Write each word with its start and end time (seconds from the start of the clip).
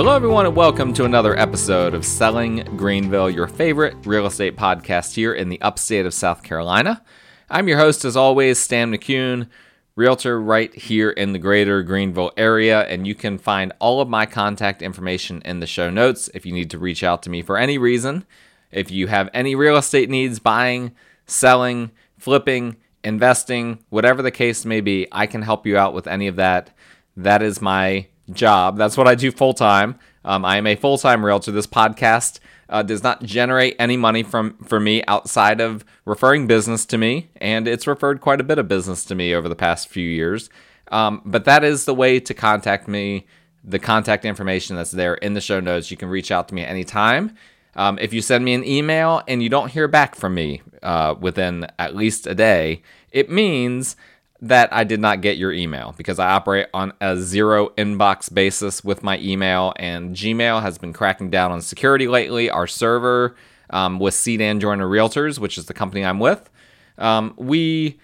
Hello, 0.00 0.16
everyone, 0.16 0.46
and 0.46 0.56
welcome 0.56 0.94
to 0.94 1.04
another 1.04 1.38
episode 1.38 1.92
of 1.92 2.06
Selling 2.06 2.64
Greenville, 2.74 3.28
your 3.28 3.46
favorite 3.46 3.94
real 4.06 4.24
estate 4.24 4.56
podcast 4.56 5.14
here 5.14 5.34
in 5.34 5.50
the 5.50 5.60
upstate 5.60 6.06
of 6.06 6.14
South 6.14 6.42
Carolina. 6.42 7.04
I'm 7.50 7.68
your 7.68 7.76
host, 7.76 8.06
as 8.06 8.16
always, 8.16 8.58
Stan 8.58 8.90
McCune, 8.90 9.50
realtor 9.96 10.40
right 10.40 10.74
here 10.74 11.10
in 11.10 11.34
the 11.34 11.38
greater 11.38 11.82
Greenville 11.82 12.32
area, 12.38 12.80
and 12.84 13.06
you 13.06 13.14
can 13.14 13.36
find 13.36 13.74
all 13.78 14.00
of 14.00 14.08
my 14.08 14.24
contact 14.24 14.80
information 14.80 15.42
in 15.44 15.60
the 15.60 15.66
show 15.66 15.90
notes 15.90 16.30
if 16.32 16.46
you 16.46 16.54
need 16.54 16.70
to 16.70 16.78
reach 16.78 17.04
out 17.04 17.22
to 17.24 17.30
me 17.30 17.42
for 17.42 17.58
any 17.58 17.76
reason. 17.76 18.24
If 18.72 18.90
you 18.90 19.08
have 19.08 19.28
any 19.34 19.54
real 19.54 19.76
estate 19.76 20.08
needs, 20.08 20.38
buying, 20.38 20.92
selling, 21.26 21.90
flipping, 22.16 22.76
investing, 23.04 23.84
whatever 23.90 24.22
the 24.22 24.30
case 24.30 24.64
may 24.64 24.80
be, 24.80 25.08
I 25.12 25.26
can 25.26 25.42
help 25.42 25.66
you 25.66 25.76
out 25.76 25.92
with 25.92 26.06
any 26.06 26.26
of 26.26 26.36
that. 26.36 26.70
That 27.18 27.42
is 27.42 27.60
my 27.60 28.06
job. 28.32 28.76
That's 28.76 28.96
what 28.96 29.08
I 29.08 29.14
do 29.14 29.30
full 29.30 29.54
time. 29.54 29.98
Um, 30.24 30.44
I 30.44 30.56
am 30.56 30.66
a 30.66 30.76
full 30.76 30.98
time 30.98 31.24
realtor. 31.24 31.52
This 31.52 31.66
podcast 31.66 32.40
uh, 32.68 32.82
does 32.82 33.02
not 33.02 33.22
generate 33.22 33.76
any 33.78 33.96
money 33.96 34.22
from 34.22 34.56
for 34.64 34.78
me 34.78 35.02
outside 35.06 35.60
of 35.60 35.84
referring 36.04 36.46
business 36.46 36.86
to 36.86 36.98
me, 36.98 37.30
and 37.36 37.66
it's 37.66 37.86
referred 37.86 38.20
quite 38.20 38.40
a 38.40 38.44
bit 38.44 38.58
of 38.58 38.68
business 38.68 39.04
to 39.06 39.14
me 39.14 39.34
over 39.34 39.48
the 39.48 39.56
past 39.56 39.88
few 39.88 40.08
years. 40.08 40.50
Um, 40.90 41.22
but 41.24 41.44
that 41.44 41.64
is 41.64 41.84
the 41.84 41.94
way 41.94 42.20
to 42.20 42.34
contact 42.34 42.88
me. 42.88 43.26
The 43.62 43.78
contact 43.78 44.24
information 44.24 44.76
that's 44.76 44.90
there 44.90 45.14
in 45.14 45.34
the 45.34 45.40
show 45.40 45.60
notes. 45.60 45.90
You 45.90 45.96
can 45.96 46.08
reach 46.08 46.30
out 46.30 46.48
to 46.48 46.54
me 46.54 46.64
anytime. 46.64 47.36
Um, 47.76 47.98
if 47.98 48.12
you 48.12 48.22
send 48.22 48.44
me 48.44 48.54
an 48.54 48.64
email 48.64 49.22
and 49.28 49.42
you 49.42 49.48
don't 49.48 49.70
hear 49.70 49.86
back 49.86 50.14
from 50.14 50.34
me 50.34 50.62
uh, 50.82 51.14
within 51.20 51.66
at 51.78 51.94
least 51.94 52.26
a 52.26 52.34
day, 52.34 52.82
it 53.10 53.30
means 53.30 53.96
that 54.42 54.72
I 54.72 54.84
did 54.84 55.00
not 55.00 55.20
get 55.20 55.36
your 55.36 55.52
email 55.52 55.94
because 55.96 56.18
I 56.18 56.30
operate 56.30 56.68
on 56.72 56.92
a 57.00 57.16
zero 57.18 57.68
inbox 57.70 58.32
basis 58.32 58.82
with 58.82 59.02
my 59.02 59.18
email, 59.18 59.74
and 59.76 60.16
Gmail 60.16 60.62
has 60.62 60.78
been 60.78 60.92
cracking 60.92 61.30
down 61.30 61.52
on 61.52 61.60
security 61.60 62.08
lately. 62.08 62.48
Our 62.48 62.66
server 62.66 63.36
um, 63.68 63.98
with 63.98 64.14
C. 64.14 64.36
Dan 64.36 64.58
Joyner 64.58 64.88
Realtors, 64.88 65.38
which 65.38 65.58
is 65.58 65.66
the 65.66 65.74
company 65.74 66.04
I'm 66.04 66.18
with, 66.18 66.48
um, 66.96 67.34
we 67.36 68.00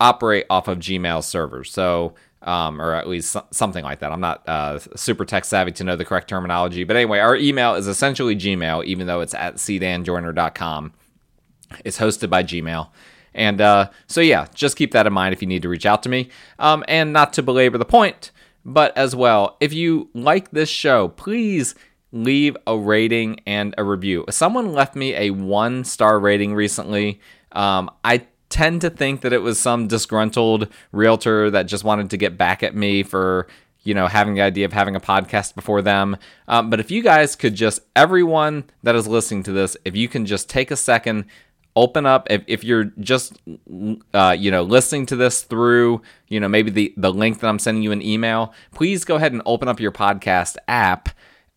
operate 0.00 0.46
off 0.50 0.68
of 0.68 0.78
Gmail 0.78 1.22
servers. 1.22 1.70
So, 1.70 2.14
um, 2.42 2.80
or 2.80 2.94
at 2.94 3.08
least 3.08 3.36
something 3.50 3.84
like 3.84 4.00
that. 4.00 4.12
I'm 4.12 4.20
not 4.20 4.48
uh, 4.48 4.78
super 4.96 5.24
tech 5.24 5.44
savvy 5.44 5.72
to 5.72 5.84
know 5.84 5.96
the 5.96 6.04
correct 6.04 6.28
terminology, 6.28 6.84
but 6.84 6.96
anyway, 6.96 7.18
our 7.18 7.36
email 7.36 7.74
is 7.74 7.86
essentially 7.86 8.36
Gmail, 8.36 8.84
even 8.84 9.06
though 9.06 9.20
it's 9.20 9.34
at 9.34 9.56
cdanjoyner.com. 9.56 10.92
It's 11.84 11.98
hosted 11.98 12.30
by 12.30 12.42
Gmail. 12.42 12.88
And 13.36 13.60
uh, 13.60 13.90
so, 14.08 14.20
yeah, 14.20 14.46
just 14.54 14.76
keep 14.76 14.90
that 14.92 15.06
in 15.06 15.12
mind 15.12 15.32
if 15.32 15.42
you 15.42 15.46
need 15.46 15.62
to 15.62 15.68
reach 15.68 15.86
out 15.86 16.02
to 16.02 16.08
me. 16.08 16.30
Um, 16.58 16.84
and 16.88 17.12
not 17.12 17.32
to 17.34 17.42
belabor 17.42 17.78
the 17.78 17.84
point, 17.84 18.32
but 18.64 18.96
as 18.96 19.14
well, 19.14 19.56
if 19.60 19.72
you 19.72 20.10
like 20.14 20.50
this 20.50 20.68
show, 20.68 21.08
please 21.08 21.76
leave 22.10 22.56
a 22.66 22.76
rating 22.76 23.40
and 23.46 23.74
a 23.78 23.84
review. 23.84 24.24
Someone 24.30 24.72
left 24.72 24.96
me 24.96 25.14
a 25.14 25.30
one 25.30 25.84
star 25.84 26.18
rating 26.18 26.54
recently. 26.54 27.20
Um, 27.52 27.90
I 28.04 28.26
tend 28.48 28.80
to 28.80 28.90
think 28.90 29.20
that 29.20 29.32
it 29.32 29.42
was 29.42 29.58
some 29.58 29.86
disgruntled 29.86 30.68
realtor 30.92 31.50
that 31.50 31.64
just 31.64 31.84
wanted 31.84 32.10
to 32.10 32.16
get 32.16 32.38
back 32.38 32.62
at 32.62 32.74
me 32.74 33.02
for 33.02 33.46
you 33.82 33.94
know 33.94 34.06
having 34.06 34.34
the 34.34 34.40
idea 34.40 34.64
of 34.64 34.72
having 34.72 34.96
a 34.96 35.00
podcast 35.00 35.54
before 35.54 35.82
them 35.82 36.16
um, 36.48 36.70
but 36.70 36.80
if 36.80 36.90
you 36.90 37.02
guys 37.02 37.36
could 37.36 37.54
just 37.54 37.80
everyone 37.94 38.64
that 38.82 38.94
is 38.94 39.06
listening 39.06 39.42
to 39.42 39.52
this 39.52 39.76
if 39.84 39.96
you 39.96 40.08
can 40.08 40.26
just 40.26 40.48
take 40.48 40.70
a 40.70 40.76
second 40.76 41.24
open 41.76 42.06
up 42.06 42.26
if, 42.30 42.42
if 42.46 42.64
you're 42.64 42.84
just 42.98 43.34
uh, 44.14 44.34
you 44.36 44.50
know 44.50 44.62
listening 44.62 45.06
to 45.06 45.14
this 45.14 45.42
through 45.42 46.00
you 46.28 46.40
know 46.40 46.48
maybe 46.48 46.70
the 46.70 46.92
the 46.96 47.12
link 47.12 47.38
that 47.40 47.48
i'm 47.48 47.58
sending 47.58 47.82
you 47.82 47.92
an 47.92 48.02
email 48.02 48.52
please 48.72 49.04
go 49.04 49.16
ahead 49.16 49.32
and 49.32 49.42
open 49.46 49.68
up 49.68 49.78
your 49.78 49.92
podcast 49.92 50.56
app 50.66 51.10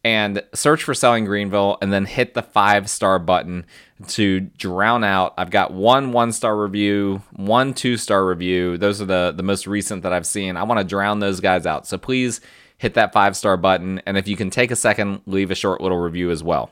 and 0.03 0.41
search 0.53 0.83
for 0.83 0.93
selling 0.93 1.25
greenville 1.25 1.77
and 1.81 1.91
then 1.91 2.05
hit 2.05 2.33
the 2.33 2.41
five 2.41 2.89
star 2.89 3.19
button 3.19 3.65
to 4.07 4.39
drown 4.39 5.03
out. 5.03 5.33
I've 5.37 5.49
got 5.49 5.73
one 5.73 6.13
one 6.13 6.31
star 6.31 6.57
review 6.57 7.21
one 7.33 7.73
two 7.73 7.97
star 7.97 8.25
review. 8.25 8.77
Those 8.77 9.01
are 9.01 9.05
the 9.05 9.33
the 9.35 9.43
most 9.43 9.67
recent 9.67 10.03
that 10.03 10.13
i've 10.13 10.25
seen. 10.25 10.55
I 10.55 10.63
want 10.63 10.79
to 10.79 10.85
drown 10.85 11.19
those 11.19 11.39
guys 11.41 11.65
out. 11.65 11.85
So 11.85 11.97
please 11.97 12.39
hit 12.77 12.93
that 12.93 13.11
five 13.11 13.35
star 13.35 13.57
button 13.57 14.01
and 14.05 14.17
if 14.17 14.27
you 14.27 14.37
can 14.37 14.49
take 14.49 14.71
a 14.71 14.75
second 14.75 15.21
leave 15.25 15.51
a 15.51 15.55
short 15.55 15.81
little 15.81 15.99
review 15.99 16.31
as 16.31 16.41
well 16.41 16.71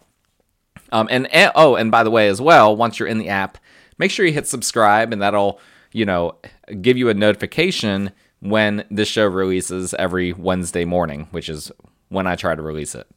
um, 0.91 1.07
and, 1.11 1.31
and 1.33 1.51
oh, 1.55 1.75
and 1.75 1.91
by 1.91 2.03
the 2.03 2.11
way, 2.11 2.27
as 2.27 2.41
well, 2.41 2.75
once 2.75 2.99
you're 2.99 3.07
in 3.07 3.17
the 3.17 3.29
app, 3.29 3.57
make 3.97 4.11
sure 4.11 4.25
you 4.25 4.33
hit 4.33 4.47
subscribe, 4.47 5.13
and 5.13 5.21
that'll 5.21 5.59
you 5.91 6.05
know 6.05 6.37
give 6.81 6.97
you 6.97 7.09
a 7.09 7.13
notification 7.13 8.11
when 8.39 8.85
this 8.91 9.07
show 9.07 9.25
releases 9.25 9.93
every 9.95 10.33
Wednesday 10.33 10.85
morning, 10.85 11.27
which 11.31 11.49
is 11.49 11.71
when 12.09 12.27
I 12.27 12.35
try 12.35 12.55
to 12.55 12.61
release 12.61 12.95
it. 12.95 13.07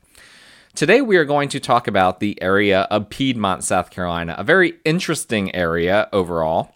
Today, 0.74 1.00
we 1.00 1.16
are 1.16 1.24
going 1.24 1.48
to 1.50 1.60
talk 1.60 1.88
about 1.88 2.20
the 2.20 2.40
area 2.40 2.82
of 2.82 3.10
Piedmont, 3.10 3.64
South 3.64 3.90
Carolina, 3.90 4.36
a 4.38 4.44
very 4.44 4.74
interesting 4.84 5.54
area 5.54 6.08
overall, 6.12 6.74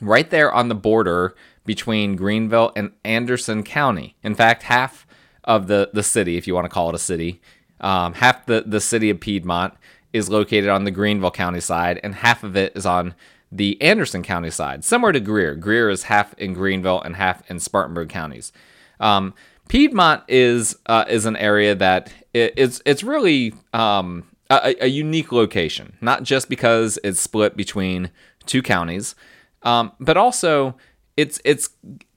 right 0.00 0.28
there 0.28 0.52
on 0.52 0.68
the 0.68 0.74
border 0.74 1.36
between 1.64 2.16
Greenville 2.16 2.72
and 2.74 2.92
Anderson 3.04 3.62
County. 3.62 4.16
In 4.22 4.34
fact, 4.34 4.64
half 4.64 5.06
of 5.44 5.68
the, 5.68 5.90
the 5.92 6.02
city, 6.02 6.36
if 6.36 6.46
you 6.46 6.54
want 6.54 6.64
to 6.64 6.68
call 6.68 6.88
it 6.88 6.94
a 6.94 6.98
city, 6.98 7.40
um, 7.80 8.14
half 8.14 8.44
the, 8.46 8.64
the 8.66 8.80
city 8.80 9.08
of 9.10 9.20
Piedmont 9.20 9.74
is 10.12 10.28
located 10.28 10.68
on 10.68 10.84
the 10.84 10.90
Greenville 10.90 11.30
County 11.30 11.60
side, 11.60 12.00
and 12.02 12.14
half 12.14 12.42
of 12.42 12.56
it 12.56 12.76
is 12.76 12.86
on 12.86 13.14
the 13.52 13.80
Anderson 13.80 14.22
County 14.22 14.50
side, 14.50 14.84
similar 14.84 15.12
to 15.12 15.20
Greer. 15.20 15.54
Greer 15.54 15.88
is 15.88 16.04
half 16.04 16.34
in 16.34 16.52
Greenville 16.52 17.00
and 17.00 17.16
half 17.16 17.48
in 17.50 17.60
Spartanburg 17.60 18.08
counties. 18.08 18.52
Um, 19.00 19.34
Piedmont 19.68 20.22
is 20.28 20.76
uh, 20.86 21.04
is 21.08 21.26
an 21.26 21.36
area 21.36 21.74
that 21.74 22.12
it's 22.32 22.80
it's 22.84 23.02
really 23.02 23.54
um, 23.72 24.24
a, 24.50 24.84
a, 24.84 24.86
unique 24.86 25.32
location, 25.32 25.96
not 26.00 26.22
just 26.22 26.48
because 26.48 26.98
it's 27.02 27.20
split 27.20 27.56
between 27.56 28.10
two 28.46 28.62
counties, 28.62 29.14
um, 29.62 29.92
but 29.98 30.16
also 30.16 30.76
it's 31.16 31.40
it's 31.44 31.70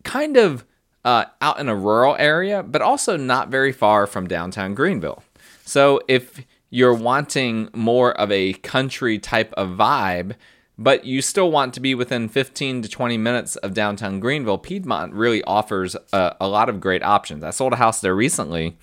kind 0.04 0.38
of 0.38 0.64
uh, 1.04 1.26
out 1.42 1.60
in 1.60 1.70
a 1.70 1.76
rural 1.76 2.16
area, 2.20 2.62
but 2.62 2.82
also 2.82 3.18
not 3.18 3.50
very 3.50 3.72
far 3.72 4.06
from 4.06 4.28
downtown 4.28 4.76
Greenville. 4.76 5.24
So 5.66 6.02
if 6.08 6.42
you're 6.70 6.94
wanting 6.94 7.70
more 7.74 8.12
of 8.20 8.32
a 8.32 8.54
country 8.54 9.18
type 9.20 9.54
of 9.54 9.70
vibe, 9.70 10.36
but 10.78 11.04
you 11.06 11.22
still 11.22 11.52
want 11.52 11.74
to 11.74 11.80
be 11.80 11.94
within 11.96 12.30
15 12.30 12.84
to 12.84 12.90
20 12.90 13.18
minutes 13.18 13.56
of 13.58 13.74
downtown 13.74 14.20
Greenville, 14.20 14.58
Piedmont 14.58 15.14
really 15.14 15.44
offers 15.44 15.96
a, 16.14 16.36
a 16.40 16.48
lot 16.48 16.70
of 16.70 16.80
great 16.80 17.04
options. 17.04 17.44
I 17.44 17.50
sold 17.50 17.74
a 17.74 17.78
house 17.78 18.02
there 18.02 18.16
recently 18.16 18.78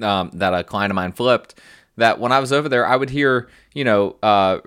um, 0.00 0.30
that 0.34 0.54
a 0.54 0.62
client 0.62 0.90
of 0.90 0.94
mine 0.94 1.12
flipped. 1.12 1.54
That 1.96 2.18
when 2.18 2.32
I 2.32 2.40
was 2.40 2.52
over 2.52 2.68
there, 2.68 2.86
I 2.86 2.96
would 2.96 3.10
hear, 3.10 3.48
you 3.72 3.84
know, 3.84 4.16
uh, 4.22 4.58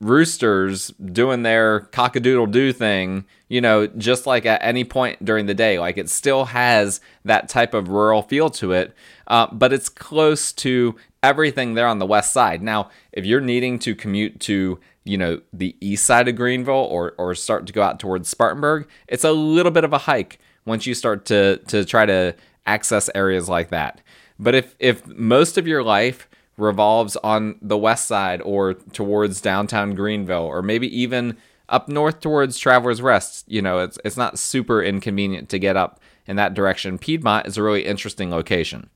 roosters 0.00 0.88
doing 1.12 1.42
their 1.42 1.80
cockadoodle 1.92 2.50
doo 2.50 2.72
thing, 2.72 3.24
you 3.48 3.60
know, 3.60 3.86
just 3.86 4.26
like 4.26 4.46
at 4.46 4.62
any 4.62 4.84
point 4.84 5.24
during 5.24 5.46
the 5.46 5.54
day. 5.54 5.78
Like 5.78 5.98
it 5.98 6.08
still 6.08 6.46
has 6.46 7.00
that 7.24 7.48
type 7.48 7.74
of 7.74 7.88
rural 7.88 8.22
feel 8.22 8.50
to 8.50 8.72
it, 8.72 8.94
uh, 9.26 9.48
but 9.52 9.72
it's 9.72 9.88
close 9.88 10.52
to 10.54 10.96
everything 11.22 11.74
there 11.74 11.86
on 11.86 11.98
the 11.98 12.06
west 12.06 12.32
side. 12.32 12.62
Now, 12.62 12.90
if 13.12 13.24
you're 13.24 13.40
needing 13.40 13.78
to 13.80 13.94
commute 13.94 14.40
to, 14.40 14.78
you 15.04 15.18
know, 15.18 15.40
the 15.52 15.76
east 15.80 16.04
side 16.04 16.28
of 16.28 16.36
Greenville 16.36 16.74
or, 16.74 17.14
or 17.18 17.34
start 17.34 17.66
to 17.66 17.72
go 17.72 17.82
out 17.82 17.98
towards 17.98 18.28
Spartanburg, 18.28 18.88
it's 19.08 19.24
a 19.24 19.32
little 19.32 19.72
bit 19.72 19.84
of 19.84 19.92
a 19.92 19.98
hike 19.98 20.38
once 20.64 20.86
you 20.86 20.94
start 20.94 21.24
to, 21.26 21.58
to 21.68 21.84
try 21.84 22.06
to 22.06 22.34
access 22.66 23.08
areas 23.14 23.48
like 23.48 23.70
that. 23.70 24.00
But 24.38 24.54
if, 24.54 24.74
if 24.78 25.06
most 25.06 25.56
of 25.58 25.66
your 25.66 25.82
life 25.82 26.28
revolves 26.56 27.16
on 27.16 27.58
the 27.60 27.76
west 27.76 28.06
side 28.06 28.40
or 28.42 28.74
towards 28.74 29.40
downtown 29.40 29.94
Greenville 29.94 30.44
or 30.44 30.62
maybe 30.62 30.88
even 30.98 31.36
up 31.68 31.88
north 31.88 32.20
towards 32.20 32.58
Travelers 32.58 33.02
Rest. 33.02 33.44
You 33.48 33.62
know, 33.62 33.80
it's 33.80 33.98
it's 34.04 34.16
not 34.16 34.38
super 34.38 34.82
inconvenient 34.82 35.48
to 35.50 35.58
get 35.58 35.76
up 35.76 36.00
in 36.26 36.36
that 36.36 36.54
direction. 36.54 36.98
Piedmont 36.98 37.46
is 37.46 37.56
a 37.56 37.62
really 37.62 37.84
interesting 37.84 38.30
location. 38.30 38.88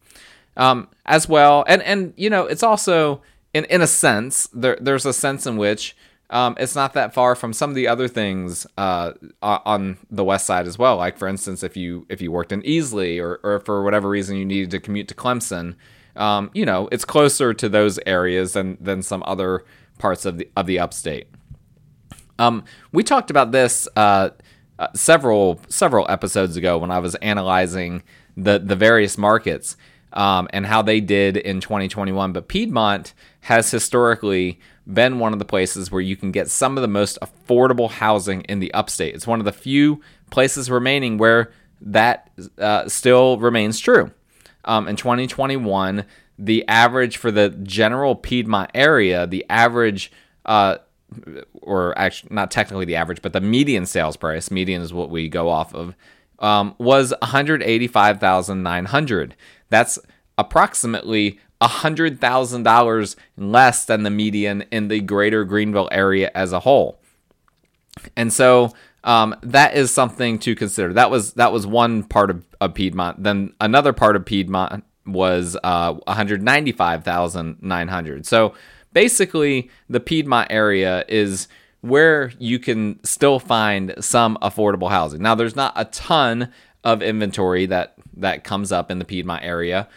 Um, 0.56 0.88
as 1.06 1.28
well, 1.28 1.64
and 1.68 1.82
and 1.82 2.12
you 2.16 2.30
know, 2.30 2.46
it's 2.46 2.62
also 2.62 3.22
in 3.54 3.64
in 3.66 3.80
a 3.80 3.86
sense 3.86 4.48
there 4.52 4.78
there's 4.80 5.06
a 5.06 5.12
sense 5.12 5.46
in 5.46 5.56
which 5.56 5.96
um, 6.30 6.54
it's 6.58 6.76
not 6.76 6.92
that 6.94 7.12
far 7.12 7.34
from 7.34 7.52
some 7.52 7.70
of 7.70 7.76
the 7.76 7.88
other 7.88 8.06
things 8.06 8.66
uh, 8.78 9.12
on 9.42 9.98
the 10.10 10.24
west 10.24 10.46
side 10.46 10.66
as 10.66 10.78
well. 10.78 10.96
Like 10.96 11.18
for 11.18 11.28
instance, 11.28 11.62
if 11.62 11.76
you 11.76 12.06
if 12.08 12.20
you 12.20 12.30
worked 12.30 12.52
in 12.52 12.62
Easley 12.62 13.20
or 13.20 13.40
or 13.42 13.60
for 13.60 13.82
whatever 13.82 14.08
reason 14.08 14.36
you 14.36 14.44
needed 14.44 14.70
to 14.72 14.80
commute 14.80 15.08
to 15.08 15.14
Clemson, 15.14 15.76
um, 16.16 16.50
you 16.54 16.64
know, 16.64 16.88
it's 16.92 17.04
closer 17.04 17.54
to 17.54 17.68
those 17.68 17.98
areas 18.06 18.52
than 18.52 18.76
than 18.80 19.02
some 19.02 19.22
other 19.26 19.64
parts 19.98 20.24
of 20.24 20.38
the 20.38 20.48
of 20.56 20.66
the 20.66 20.78
upstate. 20.78 21.28
Um, 22.38 22.64
we 22.92 23.04
talked 23.04 23.30
about 23.30 23.52
this 23.52 23.86
uh, 23.96 24.30
uh, 24.78 24.88
several 24.94 25.60
several 25.68 26.06
episodes 26.08 26.56
ago 26.56 26.78
when 26.78 26.90
I 26.90 26.98
was 26.98 27.14
analyzing 27.16 28.02
the 28.36 28.58
the 28.58 28.76
various 28.76 29.18
markets 29.18 29.76
um, 30.12 30.48
and 30.52 30.66
how 30.66 30.82
they 30.82 31.00
did 31.00 31.36
in 31.36 31.60
2021. 31.60 32.32
But 32.32 32.48
Piedmont 32.48 33.14
has 33.40 33.70
historically 33.70 34.58
been 34.86 35.18
one 35.18 35.32
of 35.32 35.38
the 35.38 35.44
places 35.44 35.90
where 35.90 36.00
you 36.00 36.16
can 36.16 36.32
get 36.32 36.48
some 36.48 36.76
of 36.76 36.82
the 36.82 36.88
most 36.88 37.18
affordable 37.22 37.90
housing 37.90 38.42
in 38.42 38.58
the 38.58 38.72
upstate. 38.74 39.14
It's 39.14 39.26
one 39.26 39.38
of 39.38 39.44
the 39.44 39.52
few 39.52 40.00
places 40.30 40.70
remaining 40.70 41.18
where 41.18 41.52
that 41.80 42.30
uh, 42.58 42.88
still 42.88 43.38
remains 43.38 43.78
true. 43.78 44.10
Um, 44.64 44.88
in 44.88 44.96
2021, 44.96 46.06
the 46.38 46.66
average 46.68 47.18
for 47.18 47.30
the 47.30 47.50
general 47.50 48.14
Piedmont 48.14 48.70
area, 48.74 49.26
the 49.26 49.44
average, 49.50 50.10
uh, 50.46 50.78
or 51.60 51.96
actually 51.98 52.34
not 52.34 52.50
technically 52.50 52.86
the 52.86 52.96
average, 52.96 53.22
but 53.22 53.32
the 53.32 53.40
median 53.40 53.86
sales 53.86 54.16
price, 54.16 54.50
median 54.50 54.82
is 54.82 54.92
what 54.92 55.10
we 55.10 55.28
go 55.28 55.48
off 55.48 55.72
of, 55.74 55.94
um, 56.38 56.74
was 56.78 57.12
185,900. 57.20 59.36
That's 59.68 59.98
approximately 60.38 61.38
$100,000 61.60 63.16
less 63.36 63.84
than 63.84 64.02
the 64.02 64.10
median 64.10 64.64
in 64.70 64.88
the 64.88 65.00
greater 65.00 65.44
Greenville 65.44 65.88
area 65.92 66.30
as 66.34 66.52
a 66.52 66.60
whole. 66.60 67.00
And 68.16 68.32
so 68.32 68.72
um, 69.04 69.34
that 69.42 69.74
is 69.74 69.90
something 69.90 70.38
to 70.40 70.54
consider. 70.54 70.92
That 70.92 71.10
was 71.10 71.32
that 71.34 71.52
was 71.52 71.66
one 71.66 72.02
part 72.04 72.30
of, 72.30 72.44
of 72.60 72.74
Piedmont. 72.74 73.22
Then 73.22 73.54
another 73.60 73.92
part 73.92 74.16
of 74.16 74.24
Piedmont 74.24 74.84
was 75.06 75.56
uh, 75.64 75.94
195,900. 76.06 78.26
So 78.26 78.54
basically, 78.92 79.70
the 79.88 80.00
Piedmont 80.00 80.48
area 80.50 81.04
is 81.08 81.48
where 81.80 82.32
you 82.38 82.58
can 82.58 83.02
still 83.04 83.38
find 83.38 83.94
some 84.00 84.36
affordable 84.42 84.90
housing. 84.90 85.22
Now, 85.22 85.34
there's 85.34 85.56
not 85.56 85.72
a 85.76 85.86
ton 85.86 86.52
of 86.84 87.02
inventory 87.02 87.64
that 87.66 87.94
that 88.16 88.44
comes 88.44 88.72
up 88.72 88.90
in 88.90 88.98
the 88.98 89.04
Piedmont 89.04 89.44
area, 89.44 89.88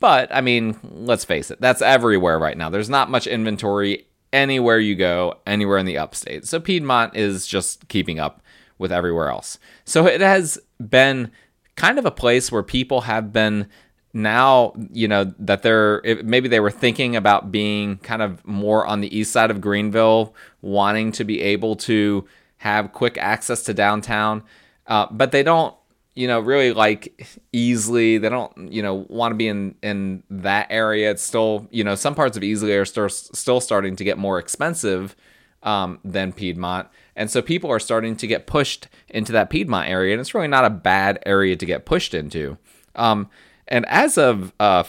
but 0.00 0.34
I 0.34 0.40
mean, 0.40 0.78
let's 0.82 1.24
face 1.24 1.50
it, 1.50 1.60
that's 1.60 1.82
everywhere 1.82 2.38
right 2.38 2.56
now. 2.56 2.70
There's 2.70 2.88
not 2.88 3.10
much 3.10 3.26
inventory 3.26 4.06
anywhere 4.32 4.78
you 4.78 4.94
go, 4.94 5.38
anywhere 5.46 5.78
in 5.78 5.86
the 5.86 5.98
upstate. 5.98 6.46
So 6.46 6.60
Piedmont 6.60 7.16
is 7.16 7.46
just 7.46 7.88
keeping 7.88 8.18
up 8.18 8.42
with 8.78 8.92
everywhere 8.92 9.28
else. 9.28 9.58
So 9.84 10.06
it 10.06 10.20
has 10.20 10.58
been 10.78 11.30
kind 11.76 11.98
of 11.98 12.06
a 12.06 12.10
place 12.10 12.50
where 12.50 12.62
people 12.62 13.02
have 13.02 13.32
been 13.32 13.68
now, 14.12 14.72
you 14.90 15.06
know, 15.08 15.34
that 15.38 15.62
they're 15.62 16.02
maybe 16.24 16.48
they 16.48 16.60
were 16.60 16.70
thinking 16.70 17.16
about 17.16 17.52
being 17.52 17.98
kind 17.98 18.22
of 18.22 18.44
more 18.46 18.86
on 18.86 19.00
the 19.00 19.16
east 19.16 19.32
side 19.32 19.50
of 19.50 19.60
Greenville, 19.60 20.34
wanting 20.62 21.12
to 21.12 21.24
be 21.24 21.42
able 21.42 21.76
to 21.76 22.26
have 22.58 22.92
quick 22.92 23.18
access 23.18 23.62
to 23.64 23.74
downtown, 23.74 24.42
uh, 24.86 25.06
but 25.10 25.32
they 25.32 25.42
don't 25.42 25.74
you 26.16 26.26
know, 26.26 26.40
really 26.40 26.72
like 26.72 27.28
Easley. 27.52 28.18
They 28.18 28.30
don't, 28.30 28.72
you 28.72 28.82
know, 28.82 29.06
want 29.08 29.32
to 29.32 29.36
be 29.36 29.48
in 29.48 29.76
in 29.82 30.22
that 30.30 30.66
area. 30.70 31.10
It's 31.10 31.22
still, 31.22 31.68
you 31.70 31.84
know, 31.84 31.94
some 31.94 32.14
parts 32.14 32.38
of 32.38 32.42
Easley 32.42 32.80
are 32.80 32.86
still 32.86 33.10
still 33.10 33.60
starting 33.60 33.96
to 33.96 34.04
get 34.04 34.16
more 34.16 34.38
expensive 34.38 35.14
um, 35.62 36.00
than 36.04 36.32
Piedmont, 36.32 36.88
and 37.16 37.30
so 37.30 37.42
people 37.42 37.70
are 37.70 37.80
starting 37.80 38.14
to 38.16 38.26
get 38.26 38.46
pushed 38.46 38.88
into 39.08 39.32
that 39.32 39.50
Piedmont 39.50 39.88
area, 39.88 40.12
and 40.12 40.20
it's 40.20 40.34
really 40.34 40.48
not 40.48 40.64
a 40.64 40.70
bad 40.70 41.18
area 41.26 41.56
to 41.56 41.66
get 41.66 41.86
pushed 41.86 42.14
into. 42.14 42.58
Um, 42.94 43.28
and 43.66 43.84
as 43.86 44.16
of 44.16 44.52
uh, 44.60 44.84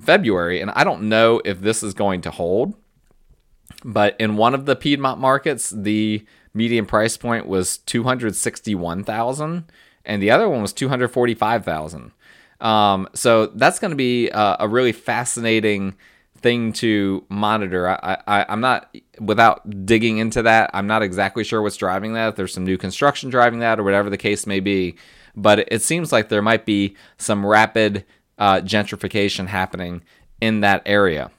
February, 0.00 0.60
and 0.60 0.70
I 0.72 0.84
don't 0.84 1.08
know 1.08 1.40
if 1.44 1.60
this 1.60 1.82
is 1.82 1.94
going 1.94 2.22
to 2.22 2.30
hold, 2.30 2.74
but 3.84 4.16
in 4.18 4.36
one 4.36 4.54
of 4.54 4.66
the 4.66 4.74
Piedmont 4.74 5.20
markets, 5.20 5.70
the 5.70 6.24
median 6.52 6.86
price 6.86 7.16
point 7.16 7.46
was 7.46 7.78
two 7.78 8.02
hundred 8.02 8.34
sixty 8.34 8.74
one 8.74 9.04
thousand 9.04 9.70
and 10.04 10.22
the 10.22 10.30
other 10.30 10.48
one 10.48 10.62
was 10.62 10.72
245,000. 10.72 12.12
Um, 12.60 13.08
so 13.14 13.46
that's 13.46 13.78
going 13.78 13.90
to 13.90 13.96
be 13.96 14.28
a, 14.30 14.56
a, 14.60 14.68
really 14.68 14.92
fascinating 14.92 15.96
thing 16.44 16.74
to 16.74 17.24
monitor. 17.30 17.88
I, 17.88 18.18
I, 18.26 18.44
I'm 18.50 18.60
not, 18.60 18.94
without 19.18 19.86
digging 19.86 20.18
into 20.18 20.42
that, 20.42 20.70
I'm 20.74 20.86
not 20.86 21.02
exactly 21.02 21.42
sure 21.42 21.62
what's 21.62 21.78
driving 21.78 22.12
that. 22.12 22.28
If 22.28 22.36
there's 22.36 22.52
some 22.52 22.66
new 22.66 22.76
construction 22.76 23.30
driving 23.30 23.60
that 23.60 23.80
or 23.80 23.82
whatever 23.82 24.10
the 24.10 24.18
case 24.18 24.46
may 24.46 24.60
be. 24.60 24.96
But 25.34 25.72
it, 25.72 25.80
seems 25.80 26.12
like 26.12 26.28
there 26.28 26.42
might 26.42 26.66
be 26.66 26.96
some 27.16 27.46
rapid 27.46 28.04
uh, 28.36 28.60
gentrification 28.60 29.46
happening 29.46 30.02
in 30.42 30.60
that 30.60 30.82
area. 30.84 31.30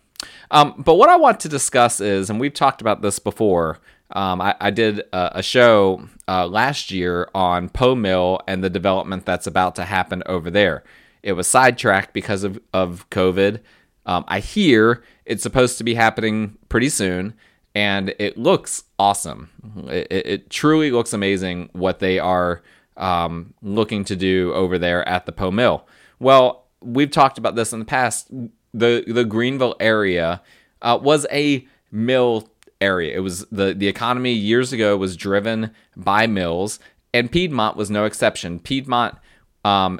Um, 0.50 0.74
but 0.75 0.96
what 0.96 1.12
I 1.12 1.18
want 1.18 1.40
to 1.42 1.50
discuss 1.50 2.02
is, 2.02 2.31
and 2.31 2.40
we've 2.40 2.52
talked 2.52 2.81
about 2.81 3.04
this 3.04 3.19
before, 3.19 3.78
um, 4.10 4.42
I, 4.42 4.56
I, 4.60 4.72
did 4.72 5.02
a, 5.13 5.38
a 5.38 5.44
show 5.44 6.10
uh, 6.28 6.48
last 6.48 6.90
year 6.90 7.30
on 7.36 7.69
Poe 7.69 7.94
Mill 7.94 8.40
and 8.48 8.63
the 8.63 8.72
development 8.72 9.24
that's 9.24 9.46
about 9.46 9.75
to 9.75 9.86
happen 9.86 10.24
over 10.25 10.50
there. 10.50 10.84
It 11.22 11.34
was 11.34 11.46
sidetracked 11.46 12.12
because 12.12 12.44
of, 12.44 12.60
of 12.74 13.07
COVID. 13.12 13.60
Um, 14.06 14.24
I 14.28 14.40
hear 14.40 15.04
it's 15.25 15.44
supposed 15.44 15.78
to 15.80 15.84
be 15.84 15.96
happening 15.96 16.57
pretty 16.69 16.90
soon, 16.90 17.34
and 17.74 18.13
it 18.19 18.38
looks 18.38 18.84
awesome. 19.00 19.50
It, 19.88 20.07
it, 20.10 20.25
it 20.28 20.50
truly 20.50 20.92
looks 20.92 21.13
amazing 21.13 21.69
what 21.74 22.00
they 22.00 22.19
are 22.19 22.62
um, 22.98 23.54
looking 23.62 24.04
to 24.06 24.16
do 24.16 24.54
over 24.54 24.78
there 24.78 25.07
at 25.07 25.25
the 25.25 25.31
Poe 25.31 25.52
Mill. 25.52 25.86
Well, 26.19 26.66
we've 26.81 27.12
talked 27.12 27.38
about 27.38 27.56
this 27.56 27.74
in 27.74 27.80
the 27.80 27.86
past. 27.86 28.30
The 28.74 29.04
the 29.07 29.25
Greenville 29.25 29.75
area 29.80 30.42
uh, 30.81 31.00
was 31.02 31.25
a 31.31 31.66
mill 31.92 32.50
area. 32.81 33.16
It 33.16 33.22
was 33.22 33.46
the 33.46 33.74
the 33.74 33.88
economy 33.88 34.34
years 34.34 34.72
ago 34.74 34.96
was 34.98 35.18
driven 35.18 35.72
by 35.96 36.28
mills, 36.28 36.80
and 37.13 37.31
Piedmont 37.31 37.78
was 37.78 37.90
no 37.90 38.06
exception. 38.06 38.60
Piedmont, 38.60 39.16
um, 39.63 40.00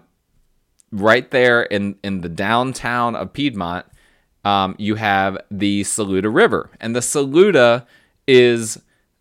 right 0.92 1.30
there 1.32 1.64
in 1.64 1.96
in 2.04 2.22
the 2.22 2.30
downtown 2.30 3.16
of 3.16 3.34
Piedmont, 3.34 3.86
um, 4.46 4.76
you 4.78 4.96
have 4.96 5.38
the 5.52 5.84
Saluda 5.84 6.30
River, 6.30 6.70
and 6.80 6.96
the 6.96 7.02
Saluda 7.02 7.86
is 8.28 8.80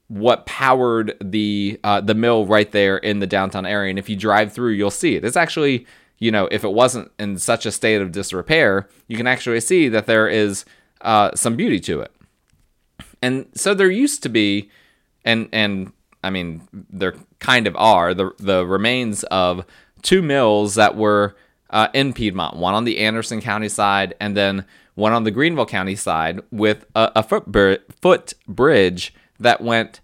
what 0.08 0.44
powered 0.46 1.16
the 1.20 1.80
uh, 1.82 2.00
the 2.02 2.14
mill 2.14 2.46
right 2.46 2.70
there 2.70 2.98
in 2.98 3.18
the 3.18 3.26
downtown 3.26 3.66
area. 3.66 3.90
And 3.90 3.98
if 3.98 4.08
you 4.08 4.16
drive 4.16 4.52
through, 4.52 4.72
you'll 4.72 4.90
see 4.90 5.16
it. 5.16 5.24
It's 5.24 5.36
actually 5.36 5.86
you 6.18 6.30
know 6.30 6.46
if 6.52 6.62
it 6.62 6.72
wasn't 6.72 7.10
in 7.18 7.38
such 7.38 7.64
a 7.66 7.72
state 7.72 8.02
of 8.02 8.12
disrepair, 8.12 8.88
you 9.08 9.16
can 9.16 9.26
actually 9.26 9.60
see 9.60 9.88
that 9.88 10.06
there 10.06 10.28
is 10.28 10.66
uh, 11.00 11.30
some 11.34 11.56
beauty 11.56 11.80
to 11.80 12.00
it. 12.00 12.12
And 13.22 13.46
so 13.54 13.72
there 13.72 13.90
used 13.90 14.22
to 14.24 14.28
be, 14.28 14.70
and 15.24 15.48
and 15.52 15.92
I 16.22 16.28
mean 16.28 16.68
there 16.72 17.14
kind 17.38 17.66
of 17.66 17.74
are 17.76 18.12
the 18.12 18.30
the 18.38 18.66
remains 18.66 19.24
of 19.24 19.64
two 20.02 20.20
mills 20.20 20.74
that 20.74 20.96
were 20.96 21.34
uh, 21.70 21.88
in 21.94 22.12
Piedmont, 22.12 22.56
one 22.56 22.74
on 22.74 22.84
the 22.84 22.98
Anderson 22.98 23.40
County 23.40 23.70
side, 23.70 24.14
and 24.20 24.36
then 24.36 24.66
one 24.94 25.12
on 25.12 25.24
the 25.24 25.30
Greenville 25.30 25.66
County 25.66 25.96
side, 25.96 26.40
with 26.50 26.86
a, 26.94 27.12
a 27.16 27.22
foot 27.22 27.44
foot 28.00 28.34
bridge 28.46 29.14
that 29.40 29.60
went 29.60 30.00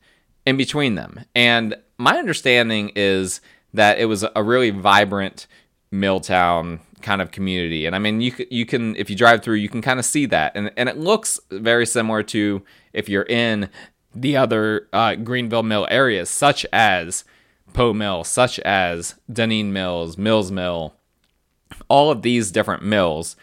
in 0.47 0.57
between 0.57 0.95
them. 0.95 1.25
And 1.35 1.77
my 1.99 2.19
understanding 2.19 2.93
is 2.97 3.41
that 3.73 3.99
it 3.99 4.07
was 4.07 4.25
a 4.35 4.43
really 4.43 4.71
vibrant 4.71 5.47
mill 5.91 6.21
town 6.21 6.81
kind 7.03 7.23
of 7.23 7.31
community. 7.31 7.87
And 7.87 7.95
I 7.95 7.99
mean, 7.99 8.21
you 8.21 8.33
you 8.51 8.67
can 8.67 8.97
if 8.97 9.11
you 9.11 9.17
drive 9.17 9.43
through, 9.43 9.57
you 9.57 9.69
can 9.69 9.83
kind 9.83 9.99
of 9.99 10.05
see 10.05 10.27
that, 10.27 10.53
and 10.55 10.71
and 10.77 10.89
it 10.89 10.99
looks 10.99 11.41
very 11.51 11.87
similar 11.87 12.23
to 12.25 12.63
if 12.93 13.09
you're 13.09 13.25
in 13.25 13.69
the 14.15 14.37
other 14.37 14.89
uh, 14.93 15.15
Greenville 15.15 15.63
Mill 15.63 15.87
areas, 15.91 16.29
such 16.29 16.67
as 16.73 17.25
Poe 17.73 17.93
Mill, 17.93 18.25
such 18.25 18.59
as 18.61 19.15
Dunean 19.31 19.67
Mills, 19.67 20.19
Mills 20.19 20.51
Mill, 20.51 20.95
all 21.89 22.11
of 22.11 22.23
these 22.23 22.51
different 22.51 22.83
mills, 22.83 23.37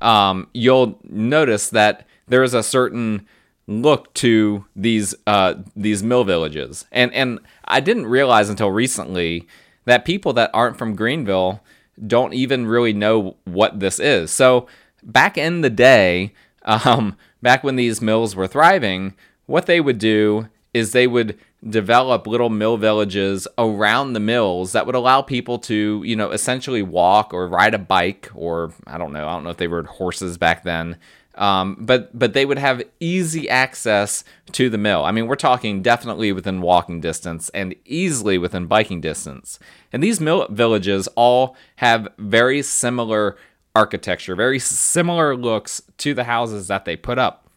um, 0.00 0.48
you'll 0.52 0.98
notice 1.04 1.70
that 1.70 2.06
there 2.28 2.42
is 2.42 2.54
a 2.54 2.62
certain 2.62 3.26
look 3.66 4.12
to 4.14 4.64
these 4.74 5.14
uh, 5.26 5.54
these 5.76 6.02
mill 6.02 6.24
villages, 6.24 6.86
and 6.92 7.12
and 7.14 7.40
I 7.64 7.80
didn't 7.80 8.06
realize 8.06 8.48
until 8.48 8.70
recently 8.70 9.46
that 9.84 10.04
people 10.04 10.32
that 10.34 10.50
aren't 10.52 10.76
from 10.76 10.94
Greenville 10.94 11.62
don't 12.06 12.34
even 12.34 12.66
really 12.66 12.92
know 12.92 13.36
what 13.44 13.80
this 13.80 13.98
is. 14.00 14.30
So 14.30 14.66
back 15.02 15.36
in 15.36 15.60
the 15.60 15.70
day, 15.70 16.32
um, 16.64 17.16
back 17.42 17.64
when 17.64 17.76
these 17.76 18.00
mills 18.00 18.36
were 18.36 18.46
thriving, 18.46 19.14
what 19.46 19.66
they 19.66 19.80
would 19.80 19.98
do 19.98 20.48
is 20.72 20.92
they 20.92 21.06
would 21.06 21.38
develop 21.68 22.26
little 22.26 22.48
mill 22.48 22.76
villages 22.76 23.46
around 23.58 24.14
the 24.14 24.20
mills 24.20 24.72
that 24.72 24.86
would 24.86 24.94
allow 24.94 25.20
people 25.20 25.58
to, 25.58 26.02
you 26.04 26.16
know, 26.16 26.30
essentially 26.30 26.82
walk 26.82 27.34
or 27.34 27.46
ride 27.46 27.74
a 27.74 27.78
bike 27.78 28.30
or 28.34 28.72
I 28.86 28.96
don't 28.96 29.12
know, 29.12 29.28
I 29.28 29.32
don't 29.32 29.44
know 29.44 29.50
if 29.50 29.58
they 29.58 29.68
rode 29.68 29.86
horses 29.86 30.38
back 30.38 30.64
then. 30.64 30.96
Um, 31.36 31.76
but 31.78 32.18
but 32.18 32.32
they 32.32 32.44
would 32.44 32.58
have 32.58 32.82
easy 32.98 33.48
access 33.48 34.24
to 34.52 34.68
the 34.68 34.78
mill. 34.78 35.04
I 35.04 35.12
mean, 35.12 35.26
we're 35.26 35.36
talking 35.36 35.80
definitely 35.80 36.32
within 36.32 36.60
walking 36.60 37.00
distance 37.00 37.48
and 37.50 37.74
easily 37.84 38.36
within 38.36 38.66
biking 38.66 39.00
distance. 39.00 39.58
And 39.92 40.02
these 40.02 40.20
mill 40.20 40.46
villages 40.50 41.08
all 41.14 41.56
have 41.76 42.08
very 42.18 42.62
similar 42.62 43.36
architecture, 43.74 44.34
very 44.34 44.58
similar 44.58 45.36
looks 45.36 45.80
to 45.98 46.14
the 46.14 46.24
houses 46.24 46.68
that 46.68 46.84
they 46.84 46.96
put 46.96 47.18
up. 47.18 47.48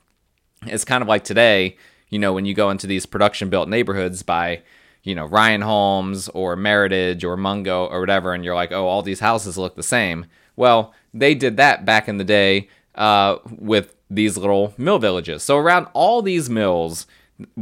It's 0.65 0.86
kind 0.86 1.01
of 1.01 1.07
like 1.07 1.24
today, 1.24 1.77
you 2.13 2.20
know, 2.20 2.32
when 2.32 2.46
you 2.46 2.53
go 2.53 2.70
into 2.70 2.86
these 2.86 3.08
production 3.08 3.50
built 3.50 3.67
neighborhoods 3.67 4.22
by, 4.22 4.62
you 5.01 5.15
know, 5.15 5.25
Ryan 5.25 5.62
Homes 5.62 6.29
or 6.29 6.55
Meritage 6.55 7.24
or 7.24 7.36
Mungo 7.36 7.88
or 7.88 8.00
whatever, 8.00 8.34
and 8.34 8.46
you're 8.46 8.53
like, 8.53 8.72
oh, 8.72 8.86
all 8.86 9.01
these 9.01 9.20
houses 9.20 9.58
look 9.58 9.75
the 9.75 9.82
same. 9.82 10.27
Well, 10.55 10.93
they 11.12 11.34
did 11.34 11.58
that 11.58 11.86
back 11.86 12.08
in 12.08 12.17
the 12.17 12.24
day 12.24 12.70
uh, 12.93 13.38
with 13.50 13.96
these 14.12 14.38
little 14.38 14.75
mill 14.77 15.00
villages. 15.00 15.41
So 15.41 15.58
around 15.58 15.88
all 15.93 16.22
these 16.22 16.51
mills, 16.51 17.08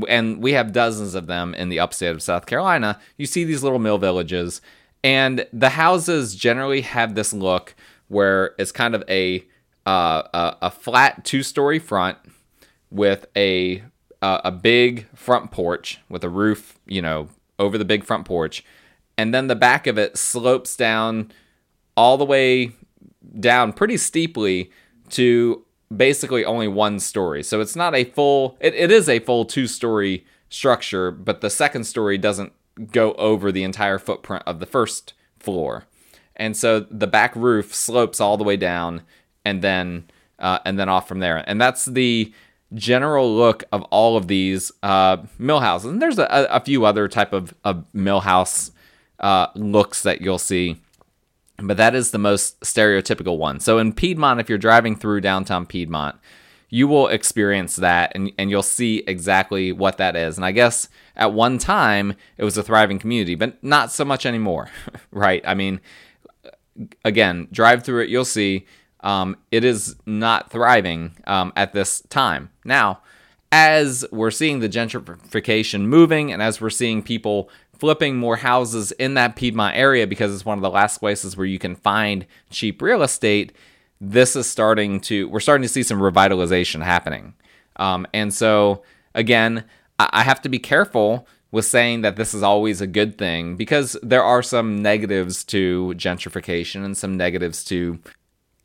and 0.10 0.44
we 0.44 0.52
have 0.52 0.74
dozens 0.74 1.16
of 1.16 1.28
them 1.28 1.54
in 1.56 1.70
the 1.70 1.80
upstate 1.80 2.12
of 2.12 2.22
South 2.22 2.46
Carolina, 2.46 3.00
you 3.16 3.26
see 3.26 3.46
these 3.46 3.64
little 3.64 3.80
mill 3.80 4.00
villages, 4.00 4.62
and 5.02 5.48
the 5.54 5.70
houses 5.70 6.36
generally 6.36 6.82
have 6.82 7.16
this 7.16 7.32
look 7.32 7.74
where 8.10 8.54
it's 8.60 8.74
kind 8.74 8.96
of 8.96 9.04
a 9.08 9.46
uh, 9.88 10.24
a, 10.34 10.58
a 10.64 10.72
flat 10.72 11.24
two 11.24 11.42
story 11.42 11.80
front 11.80 12.18
with 12.92 13.26
a 13.38 13.82
uh, 14.22 14.42
a 14.44 14.52
big 14.52 15.08
front 15.16 15.52
porch 15.52 16.00
with 16.10 16.24
a 16.24 16.30
roof, 16.30 16.80
you 16.86 17.02
know, 17.02 17.30
over 17.60 17.78
the 17.78 17.86
big 17.86 18.04
front 18.04 18.26
porch, 18.26 18.64
and 19.18 19.34
then 19.34 19.48
the 19.48 19.56
back 19.56 19.88
of 19.88 19.98
it 19.98 20.18
slopes 20.18 20.76
down 20.76 21.32
all 21.96 22.18
the 22.18 22.26
way 22.26 22.72
down 23.40 23.74
pretty 23.74 23.98
steeply 23.98 24.72
to 25.10 25.64
basically 25.96 26.46
only 26.46 26.68
one 26.68 27.00
story. 27.00 27.44
So 27.44 27.62
it's 27.62 27.76
not 27.76 27.96
a 27.96 28.04
full. 28.04 28.58
It, 28.60 28.74
it 28.74 28.92
is 28.92 29.10
a 29.10 29.20
full 29.20 29.46
two 29.46 29.68
story 29.68 30.26
structure, 30.50 31.12
but 31.12 31.42
the 31.42 31.50
second 31.50 31.86
story 31.86 32.18
doesn't 32.18 32.54
go 32.92 33.14
over 33.14 33.52
the 33.52 33.64
entire 33.64 34.00
footprint 34.00 34.44
of 34.46 34.60
the 34.60 34.66
first 34.66 35.14
floor. 35.40 35.86
And 36.36 36.56
so 36.56 36.80
the 36.80 37.08
back 37.08 37.36
roof 37.36 37.74
slopes 37.74 38.20
all 38.20 38.38
the 38.38 38.44
way 38.44 38.58
down 38.58 39.04
and 39.46 39.62
then 39.62 40.06
uh, 40.40 40.60
and 40.66 40.80
then 40.80 40.90
off 40.90 41.08
from 41.08 41.20
there. 41.20 41.44
And 41.48 41.62
that's 41.62 41.86
the 41.86 42.34
general 42.74 43.36
look 43.36 43.64
of 43.72 43.84
all 43.84 44.18
of 44.18 44.28
these 44.28 44.72
uh, 44.84 45.18
mill 45.38 45.60
houses. 45.60 45.92
And 45.92 46.02
there's 46.02 46.20
a, 46.20 46.28
a 46.50 46.60
few 46.60 46.86
other 46.86 47.08
type 47.08 47.34
of, 47.34 47.54
of 47.64 47.86
mill 47.94 48.22
house 48.22 48.72
uh, 49.20 49.48
looks 49.56 50.04
that 50.04 50.22
you'll 50.22 50.40
see, 50.40 50.78
but 51.58 51.78
that 51.78 51.94
is 51.94 52.12
the 52.12 52.18
most 52.18 52.60
stereotypical 52.62 53.38
one. 53.38 53.60
So 53.60 53.78
in 53.78 53.94
Piedmont, 53.94 54.40
if 54.40 54.50
you're 54.50 54.58
driving 54.58 54.96
through 54.96 55.22
downtown 55.22 55.66
Piedmont, 55.66 56.16
you 56.70 56.88
will 56.88 57.08
experience 57.08 57.76
that 57.76 58.14
and, 58.16 58.32
and 58.38 58.50
you'll 58.50 58.64
see 58.64 59.04
exactly 59.06 59.72
what 59.74 59.98
that 59.98 60.16
is. 60.16 60.38
And 60.38 60.46
I 60.46 60.54
guess 60.54 60.88
at 61.16 61.34
one 61.34 61.58
time 61.58 62.16
it 62.38 62.46
was 62.46 62.58
a 62.58 62.64
thriving 62.64 62.98
community, 62.98 63.36
but 63.36 63.62
not 63.62 63.92
so 63.92 64.06
much 64.06 64.26
anymore, 64.26 64.70
right? 65.12 65.44
I 65.46 65.54
mean, 65.54 65.82
again, 67.04 67.50
drive 67.52 67.84
through 67.84 68.04
it, 68.04 68.10
you'll 68.10 68.26
see 68.26 68.66
um, 69.04 69.36
it 69.52 69.64
is 69.64 69.96
not 70.06 70.52
thriving 70.52 71.16
um, 71.26 71.52
at 71.56 71.74
this 71.74 72.02
time. 72.10 72.50
Now, 72.64 73.02
as 73.52 74.06
we're 74.12 74.32
seeing 74.32 74.60
the 74.60 74.70
gentrification 74.70 75.82
moving 75.82 76.32
and 76.32 76.42
as 76.42 76.62
we're 76.62 76.70
seeing 76.70 77.04
people 77.04 77.50
flipping 77.74 78.16
more 78.16 78.38
houses 78.38 78.92
in 78.94 79.16
that 79.16 79.36
Piedmont 79.36 79.76
area 79.76 80.06
because 80.06 80.34
it's 80.34 80.46
one 80.46 80.58
of 80.58 80.62
the 80.62 80.70
last 80.70 81.00
places 81.00 81.36
where 81.36 81.48
you 81.48 81.60
can 81.60 81.76
find 81.76 82.26
cheap 82.50 82.82
real 82.82 83.02
estate, 83.02 83.54
this 84.00 84.36
is 84.36 84.48
starting 84.48 85.00
to, 85.02 85.28
we're 85.30 85.40
starting 85.40 85.64
to 85.64 85.68
see 85.68 85.84
some 85.84 86.00
revitalization 86.00 86.84
happening. 86.84 87.34
Um, 87.78 88.06
and 88.14 88.34
so, 88.34 88.84
again, 89.16 89.66
I 90.00 90.24
have 90.24 90.42
to 90.44 90.50
be 90.50 90.60
careful 90.60 91.28
with 91.52 91.66
saying 91.66 92.02
that 92.02 92.16
this 92.16 92.34
is 92.34 92.44
always 92.44 92.82
a 92.82 92.88
good 92.88 93.18
thing 93.18 93.56
because 93.56 93.98
there 94.02 94.24
are 94.24 94.42
some 94.42 94.82
negatives 94.82 95.44
to 95.46 95.94
gentrification 95.98 96.86
and 96.86 96.98
some 96.98 97.18
negatives 97.18 97.64
to 97.66 98.00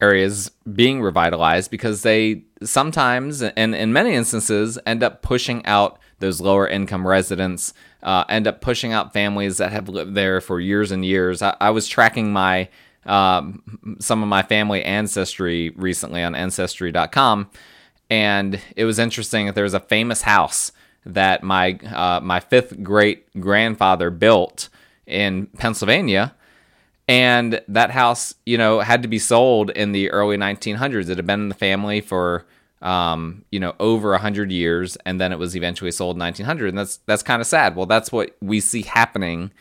areas 0.00 0.50
being 0.74 1.00
revitalized 1.00 1.70
because 1.70 2.02
they 2.02 2.42
sometimes 2.62 3.42
and 3.42 3.74
in 3.74 3.92
many 3.92 4.14
instances 4.14 4.78
end 4.86 5.02
up 5.02 5.22
pushing 5.22 5.64
out 5.64 5.98
those 6.18 6.40
lower 6.40 6.68
income 6.68 7.06
residents 7.06 7.72
uh, 8.02 8.24
end 8.28 8.46
up 8.46 8.60
pushing 8.60 8.92
out 8.92 9.12
families 9.12 9.56
that 9.56 9.72
have 9.72 9.88
lived 9.88 10.14
there 10.14 10.40
for 10.40 10.60
years 10.60 10.92
and 10.92 11.04
years. 11.04 11.42
I, 11.42 11.56
I 11.60 11.70
was 11.70 11.88
tracking 11.88 12.32
my 12.32 12.68
um, 13.04 13.96
some 14.00 14.22
of 14.22 14.28
my 14.28 14.42
family 14.42 14.82
ancestry 14.82 15.70
recently 15.70 16.22
on 16.22 16.34
ancestry.com 16.34 17.48
and 18.10 18.60
it 18.76 18.84
was 18.84 18.98
interesting 18.98 19.46
that 19.46 19.54
there 19.54 19.64
was 19.64 19.74
a 19.74 19.80
famous 19.80 20.22
house 20.22 20.72
that 21.04 21.42
my 21.42 21.78
uh, 21.94 22.20
my 22.20 22.40
fifth 22.40 22.82
great 22.82 23.28
grandfather 23.40 24.10
built 24.10 24.68
in 25.06 25.46
pennsylvania 25.58 26.34
and 27.08 27.60
that 27.68 27.90
house, 27.90 28.34
you 28.44 28.58
know, 28.58 28.80
had 28.80 29.02
to 29.02 29.08
be 29.08 29.18
sold 29.18 29.70
in 29.70 29.92
the 29.92 30.10
early 30.10 30.36
1900s. 30.36 31.08
It 31.08 31.16
had 31.16 31.26
been 31.26 31.42
in 31.42 31.48
the 31.48 31.54
family 31.54 32.00
for, 32.00 32.46
um, 32.82 33.44
you 33.50 33.60
know, 33.60 33.74
over 33.78 34.10
100 34.10 34.50
years, 34.50 34.96
and 35.06 35.20
then 35.20 35.32
it 35.32 35.38
was 35.38 35.56
eventually 35.56 35.92
sold 35.92 36.16
in 36.16 36.20
1900. 36.20 36.68
And 36.68 36.78
that's 36.78 36.98
that's 37.06 37.22
kind 37.22 37.40
of 37.40 37.46
sad. 37.46 37.76
Well, 37.76 37.86
that's 37.86 38.10
what 38.10 38.36
we 38.40 38.60
see 38.60 38.82
happening 38.82 39.52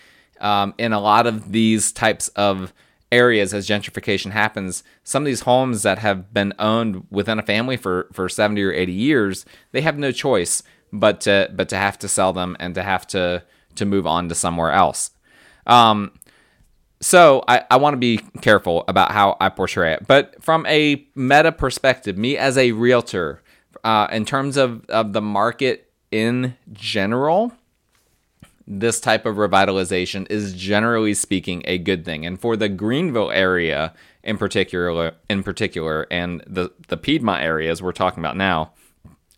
um, 0.42 0.74
in 0.78 0.92
a 0.92 1.00
lot 1.00 1.28
of 1.28 1.52
these 1.52 1.92
types 1.92 2.30
of 2.30 2.74
areas 3.12 3.54
as 3.54 3.68
gentrification 3.68 4.32
happens. 4.32 4.84
Some 5.04 5.24
of 5.24 5.28
these 5.28 5.42
homes 5.42 5.84
that 5.84 6.00
have 6.00 6.34
been 6.34 6.54
owned 6.58 7.06
within 7.12 7.38
a 7.38 7.44
family 7.44 7.78
for 7.78 8.08
for 8.12 8.28
70 8.28 8.62
or 8.64 8.72
80 8.72 8.92
years, 8.92 9.46
they 9.72 9.82
have 9.82 9.98
no 10.00 10.12
choice 10.12 10.64
but 10.92 11.22
to 11.22 11.50
but 11.54 11.70
to 11.70 11.78
have 11.78 12.00
to 12.00 12.08
sell 12.08 12.34
them 12.34 12.58
and 12.60 12.74
to 12.76 12.84
have 12.84 13.06
to 13.08 13.44
to 13.76 13.86
move 13.86 14.08
on 14.08 14.30
to 14.30 14.36
somewhere 14.36 14.72
else. 14.72 15.12
Um, 15.68 16.12
so 17.06 17.44
I, 17.48 17.64
I 17.70 17.78
want 17.78 17.94
to 17.94 17.98
be 17.98 18.18
careful 18.42 18.84
about 18.88 19.12
how 19.12 19.38
I 19.40 19.50
portray 19.50 19.94
it. 19.94 20.08
But 20.08 20.44
from 20.44 20.66
a 20.66 21.06
meta 21.14 21.52
perspective, 21.52 22.18
me 22.18 22.36
as 22.36 22.58
a 22.58 22.72
realtor, 22.72 23.44
uh, 23.84 24.08
in 24.12 24.26
terms 24.26 24.58
of, 24.58 24.84
of 24.90 25.14
the 25.14 25.22
market 25.22 25.92
in 26.10 26.56
general, 26.74 27.54
this 28.66 29.00
type 29.00 29.28
of 29.28 29.36
revitalization 29.36 30.26
is 30.32 30.54
generally 30.54 31.14
speaking 31.14 31.62
a 31.66 31.78
good 31.78 32.06
thing. 32.06 32.26
And 32.26 32.42
for 32.42 32.58
the 32.58 32.70
Greenville 32.70 33.30
area 33.30 33.94
in 34.24 34.40
particular, 34.40 35.14
in 35.30 35.44
particular, 35.44 36.08
and 36.10 36.44
the, 36.48 36.72
the 36.88 36.98
Piedmont 36.98 37.44
areas 37.44 37.84
we're 37.84 37.92
talking 37.92 38.24
about 38.24 38.36
now, 38.36 38.72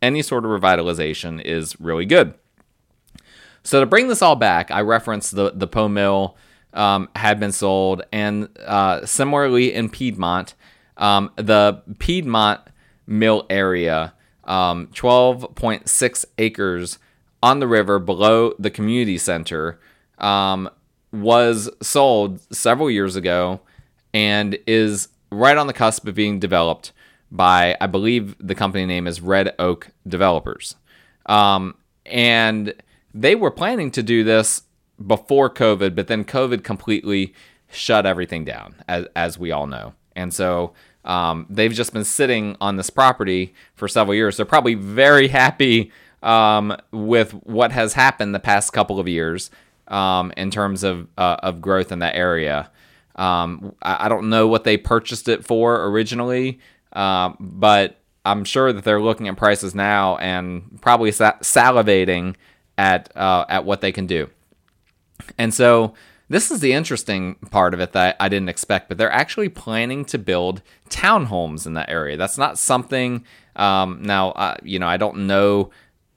any 0.02 0.22
sort 0.22 0.46
of 0.46 0.52
revitalization 0.52 1.42
is 1.42 1.78
really 1.82 2.06
good. 2.06 2.34
So 3.62 3.82
to 3.82 3.86
bring 3.86 4.08
this 4.08 4.22
all 4.22 4.38
back, 4.38 4.72
I 4.72 4.80
referenced 4.80 5.36
the 5.36 5.52
the 5.54 5.68
Poe 5.68 5.90
Mill 5.90 6.38
um, 6.74 7.10
had 7.16 7.40
been 7.40 7.52
sold. 7.52 8.04
And 8.12 8.50
uh, 8.66 9.06
similarly 9.06 9.74
in 9.74 9.90
Piedmont, 9.90 10.54
um, 10.98 11.32
the 11.36 11.82
Piedmont 12.00 12.62
Mill 13.06 13.46
area, 13.50 14.14
um, 14.44 14.88
12.6 14.88 16.26
acres 16.38 17.00
on 17.42 17.60
the 17.60 17.68
river 17.68 18.00
below 18.00 18.54
the 18.60 18.72
community 18.72 19.18
center, 19.18 19.80
um, 20.18 20.70
was 21.12 21.70
sold 21.82 22.42
several 22.54 22.90
years 22.90 23.16
ago 23.16 23.62
and 24.14 24.58
is 24.66 25.10
right 25.32 25.58
on 25.58 25.68
the 25.68 25.74
cusp 25.74 26.08
of 26.08 26.16
being 26.16 26.40
developed 26.40 26.92
by, 27.32 27.76
I 27.82 27.88
believe 27.88 28.36
the 28.40 28.56
company 28.56 28.86
name 28.86 29.08
is 29.08 29.22
Red 29.22 29.54
Oak 29.60 29.90
Developers. 30.08 30.76
Um, 31.26 31.76
and 32.06 32.74
they 33.14 33.36
were 33.36 33.52
planning 33.52 33.92
to 33.92 34.04
do 34.04 34.24
this 34.24 34.64
before 35.06 35.50
COVID, 35.50 35.96
but 35.96 36.08
then 36.08 36.24
COVID 36.24 36.64
completely 36.64 37.34
shut 37.70 38.06
everything 38.06 38.46
down, 38.46 38.76
as, 38.88 39.06
as 39.16 39.38
we 39.38 39.52
all 39.52 39.68
know. 39.68 39.94
And 40.16 40.34
so 40.34 40.74
um, 41.06 41.46
they've 41.50 41.74
just 41.74 41.94
been 41.94 42.04
sitting 42.04 42.58
on 42.60 42.76
this 42.76 42.90
property 42.90 43.54
for 43.76 43.88
several 43.88 44.16
years. 44.16 44.38
They're 44.38 44.46
probably 44.46 44.74
very 44.74 45.28
happy 45.30 45.92
um, 46.24 46.76
with 46.92 47.32
what 47.32 47.72
has 47.72 47.94
happened 47.94 48.34
the 48.34 48.40
past 48.40 48.74
couple 48.74 49.00
of 49.00 49.08
years 49.08 49.52
um, 49.88 50.34
in 50.36 50.52
terms 50.52 50.84
of 50.84 51.08
uh, 51.18 51.38
of 51.44 51.62
growth 51.62 51.92
in 51.92 52.00
that 52.00 52.16
area. 52.16 52.70
Um, 53.16 53.76
I, 53.82 54.06
I, 54.06 54.10
don't 54.10 54.30
know 54.30 54.48
what 54.48 54.64
they 54.64 54.78
purchased 54.78 55.28
it 55.28 55.46
for 55.46 55.86
originally, 55.86 56.60
uh, 56.94 57.34
but 57.40 58.00
I'm 58.26 58.44
sure 58.44 58.72
that 58.74 58.84
they're 58.84 59.02
looking 59.02 59.28
at 59.28 59.38
prices 59.38 59.74
now 59.74 60.18
and 60.18 60.80
probably 60.82 61.12
sa- 61.12 61.40
salivating 61.42 62.36
at 62.78 63.16
uh, 63.16 63.46
at 63.50 63.66
what 63.66 63.82
they 63.82 63.92
can 63.92 64.06
do. 64.06 64.30
And 65.38 65.54
so 65.54 65.94
this 66.30 66.52
is 66.52 66.60
the 66.60 66.74
interesting 66.74 67.36
part 67.52 67.74
of 67.74 67.80
it 67.80 67.94
that 67.94 68.18
I 68.20 68.30
didn't 68.30 68.50
expect, 68.50 68.90
but 68.90 68.98
they're 68.98 69.12
actually 69.12 69.50
planning 69.50 70.04
to 70.06 70.18
build 70.18 70.62
townhomes 70.90 71.66
in 71.66 71.74
that 71.76 71.90
area. 71.90 72.18
That's 72.18 72.38
not 72.38 72.58
something. 72.58 73.24
Um, 73.56 74.02
now, 74.04 74.32
uh, 74.32 74.58
you 74.64 74.80
know, 74.80 74.88
I 74.88 74.98
don't 74.98 75.28
know 75.28 75.72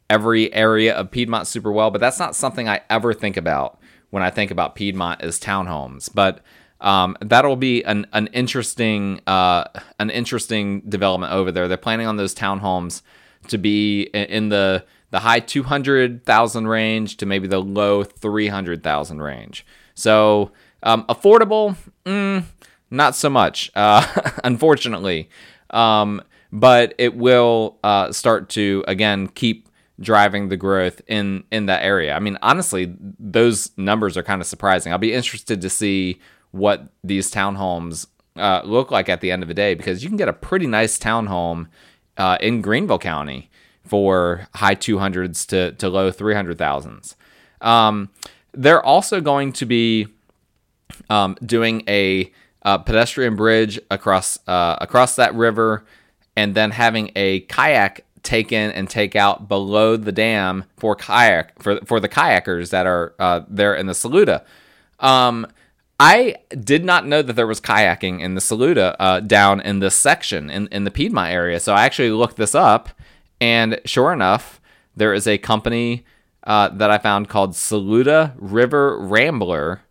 every 0.08 0.52
area 0.52 0.94
of 0.94 1.10
Piedmont 1.10 1.46
super 1.46 1.70
well, 1.70 1.90
but 1.90 2.00
that's 2.00 2.18
not 2.18 2.34
something 2.34 2.68
I 2.68 2.80
ever 2.90 3.14
think 3.14 3.36
about 3.36 3.78
when 4.10 4.22
I 4.22 4.30
think 4.30 4.50
about 4.50 4.74
Piedmont 4.74 5.22
as 5.22 5.38
townhomes. 5.38 6.10
But 6.12 6.40
um, 6.80 7.16
that'll 7.20 7.56
be 7.56 7.84
an 7.84 8.06
an 8.12 8.26
interesting 8.28 9.20
uh, 9.26 9.64
an 9.98 10.10
interesting 10.10 10.80
development 10.82 11.32
over 11.32 11.52
there. 11.52 11.68
They're 11.68 11.76
planning 11.76 12.06
on 12.06 12.16
those 12.16 12.34
townhomes 12.34 13.02
to 13.48 13.58
be 13.58 14.02
in 14.02 14.48
the 14.48 14.84
the 15.10 15.20
high 15.20 15.40
200,000 15.40 16.66
range 16.66 17.16
to 17.18 17.26
maybe 17.26 17.48
the 17.48 17.60
low 17.60 18.04
300,000 18.04 19.22
range. 19.22 19.66
So 19.94 20.52
um, 20.82 21.04
affordable, 21.08 21.76
mm, 22.04 22.44
not 22.90 23.14
so 23.14 23.28
much, 23.28 23.70
uh, 23.74 24.06
unfortunately. 24.44 25.28
Um, 25.70 26.22
but 26.52 26.94
it 26.98 27.16
will 27.16 27.78
uh, 27.84 28.12
start 28.12 28.48
to 28.50 28.84
again 28.88 29.28
keep 29.28 29.68
driving 30.00 30.48
the 30.48 30.56
growth 30.56 31.00
in 31.06 31.44
in 31.52 31.66
that 31.66 31.82
area. 31.84 32.14
I 32.14 32.18
mean, 32.18 32.38
honestly, 32.42 32.94
those 33.18 33.70
numbers 33.76 34.16
are 34.16 34.22
kind 34.22 34.40
of 34.40 34.46
surprising. 34.46 34.92
I'll 34.92 34.98
be 34.98 35.12
interested 35.12 35.60
to 35.60 35.70
see 35.70 36.20
what 36.50 36.88
these 37.04 37.30
townhomes 37.30 38.06
uh, 38.36 38.62
look 38.64 38.90
like 38.90 39.08
at 39.08 39.20
the 39.20 39.30
end 39.30 39.42
of 39.42 39.48
the 39.48 39.54
day 39.54 39.74
because 39.74 40.02
you 40.02 40.08
can 40.08 40.16
get 40.16 40.28
a 40.28 40.32
pretty 40.32 40.66
nice 40.66 40.98
townhome 40.98 41.68
uh, 42.16 42.38
in 42.40 42.60
Greenville 42.60 42.98
County 42.98 43.49
for 43.90 44.46
high 44.54 44.76
200s 44.76 45.44
to, 45.48 45.72
to 45.72 45.88
low 45.88 46.12
300,000s. 46.12 47.16
Um, 47.60 48.08
they're 48.52 48.82
also 48.82 49.20
going 49.20 49.52
to 49.54 49.66
be 49.66 50.06
um, 51.10 51.36
doing 51.44 51.82
a 51.88 52.32
uh, 52.62 52.78
pedestrian 52.78 53.34
bridge 53.34 53.80
across 53.90 54.38
uh, 54.46 54.76
across 54.80 55.16
that 55.16 55.34
river, 55.34 55.84
and 56.36 56.54
then 56.54 56.70
having 56.70 57.10
a 57.16 57.40
kayak 57.40 58.04
take 58.22 58.52
in 58.52 58.70
and 58.70 58.88
take 58.88 59.16
out 59.16 59.48
below 59.48 59.96
the 59.96 60.12
dam 60.12 60.64
for 60.76 60.94
kayak 60.94 61.60
for 61.60 61.80
for 61.84 61.98
the 62.00 62.08
kayakers 62.08 62.70
that 62.70 62.86
are 62.86 63.14
uh, 63.18 63.40
there 63.48 63.74
in 63.74 63.86
the 63.86 63.94
Saluda. 63.94 64.44
Um, 65.00 65.46
I 65.98 66.36
did 66.58 66.84
not 66.84 67.06
know 67.06 67.20
that 67.22 67.34
there 67.34 67.46
was 67.46 67.60
kayaking 67.60 68.20
in 68.20 68.34
the 68.34 68.40
Saluda 68.40 68.96
uh, 68.98 69.20
down 69.20 69.60
in 69.60 69.80
this 69.80 69.94
section 69.94 70.48
in, 70.48 70.66
in 70.68 70.84
the 70.84 70.90
Piedmont 70.90 71.30
area. 71.30 71.60
So 71.60 71.74
I 71.74 71.84
actually 71.84 72.10
looked 72.10 72.36
this 72.36 72.54
up, 72.54 72.88
and 73.40 73.80
sure 73.84 74.12
enough, 74.12 74.60
there 74.96 75.14
is 75.14 75.26
a 75.26 75.38
company 75.38 76.04
uh, 76.44 76.68
that 76.70 76.90
I 76.90 76.98
found 76.98 77.28
called 77.28 77.54
Saluda 77.54 78.34
River 78.36 78.98
Rambler. 78.98 79.82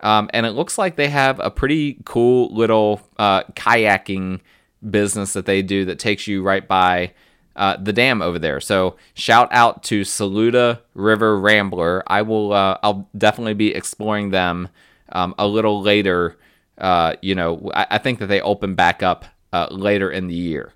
Um, 0.00 0.28
and 0.32 0.44
it 0.44 0.52
looks 0.52 0.78
like 0.78 0.96
they 0.96 1.08
have 1.08 1.40
a 1.40 1.50
pretty 1.50 1.98
cool 2.04 2.54
little 2.54 3.00
uh, 3.18 3.44
kayaking 3.54 4.40
business 4.88 5.32
that 5.32 5.46
they 5.46 5.62
do 5.62 5.84
that 5.86 5.98
takes 5.98 6.26
you 6.26 6.42
right 6.42 6.66
by 6.66 7.12
uh, 7.56 7.76
the 7.80 7.92
dam 7.92 8.20
over 8.20 8.38
there. 8.38 8.60
So 8.60 8.96
shout 9.14 9.48
out 9.50 9.82
to 9.84 10.04
Saluda 10.04 10.82
River 10.94 11.38
Rambler. 11.40 12.02
I 12.06 12.22
will. 12.22 12.52
Uh, 12.52 12.78
I'll 12.82 13.08
definitely 13.16 13.54
be 13.54 13.74
exploring 13.74 14.30
them 14.30 14.68
um, 15.10 15.34
a 15.38 15.46
little 15.46 15.80
later. 15.80 16.36
Uh, 16.76 17.14
you 17.22 17.34
know, 17.34 17.70
I, 17.74 17.86
I, 17.92 17.98
think 17.98 18.18
that 18.18 18.26
they 18.26 18.42
open 18.42 18.74
back 18.74 19.02
up 19.02 19.24
uh, 19.50 19.68
later 19.70 20.10
in 20.10 20.26
the 20.26 20.34
year 20.34 20.74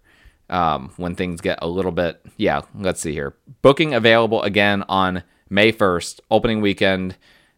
um, 0.51 0.93
when 0.97 1.15
things 1.15 1.41
get 1.41 1.59
a 1.63 1.69
little 1.69 1.93
bit. 1.93 2.21
Yeah, 2.37 2.63
let's 2.75 3.01
see 3.01 3.13
here. 3.13 3.35
Booking 3.63 3.95
available 3.95 4.43
again 4.43 4.85
on 4.89 5.23
May 5.49 5.73
1st, 5.73 6.21
opening 6.31 6.61
weekend, 6.61 7.17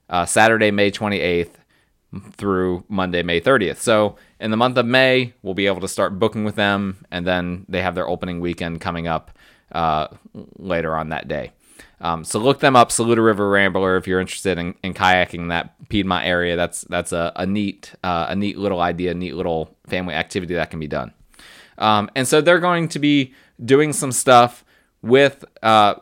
uh, 0.09 0.27
Saturday, 0.27 0.71
May 0.71 0.91
28th 0.91 1.55
through 2.33 2.85
Monday, 2.89 3.23
May 3.23 3.41
30th. 3.41 3.79
So 3.79 4.17
in 4.39 4.51
the 4.51 4.57
month 4.57 4.77
of 4.77 4.87
May, 4.87 5.33
we'll 5.43 5.55
be 5.55 5.67
able 5.67 5.81
to 5.81 5.89
start 5.89 6.19
booking 6.19 6.45
with 6.45 6.55
them, 6.55 7.05
and 7.11 7.27
then 7.27 7.65
they 7.69 7.83
have 7.83 7.95
their 7.95 8.09
opening 8.09 8.41
weekend 8.41 8.81
coming 8.81 9.07
up 9.07 9.31
uh, 9.73 10.09
later 10.59 10.95
on 10.95 11.09
that 11.09 11.27
day. 11.27 11.53
Um, 12.03 12.25
so 12.25 12.39
look 12.39 12.59
them 12.59 12.75
up, 12.75 12.91
Saluda 12.91 13.23
River 13.23 13.49
Rambler, 13.49 13.97
if 13.97 14.07
you're 14.07 14.21
interested 14.21 14.59
in, 14.59 14.75
in 14.83 14.93
kayaking 14.93 15.49
that 15.49 15.89
Piedmont 15.89 16.27
area. 16.27 16.57
That's 16.57 16.83
that's 16.83 17.13
a, 17.13 17.33
a 17.37 17.47
neat 17.47 17.95
uh, 18.03 18.27
a 18.29 18.37
neat 18.37 18.59
little 18.59 18.81
idea, 18.81 19.15
neat 19.15 19.37
little 19.37 19.77
family 19.87 20.15
activity 20.15 20.55
that 20.55 20.71
can 20.71 20.81
be 20.81 20.89
done. 20.89 21.15
Um, 21.79 22.11
and 22.15 22.27
so 22.27 22.41
they're 22.41 22.59
going 22.59 22.89
to 22.89 22.99
be 22.99 23.35
doing 23.65 23.93
some 23.93 24.13
stuff 24.13 24.65
with 25.03 25.45
uh, 25.63 25.95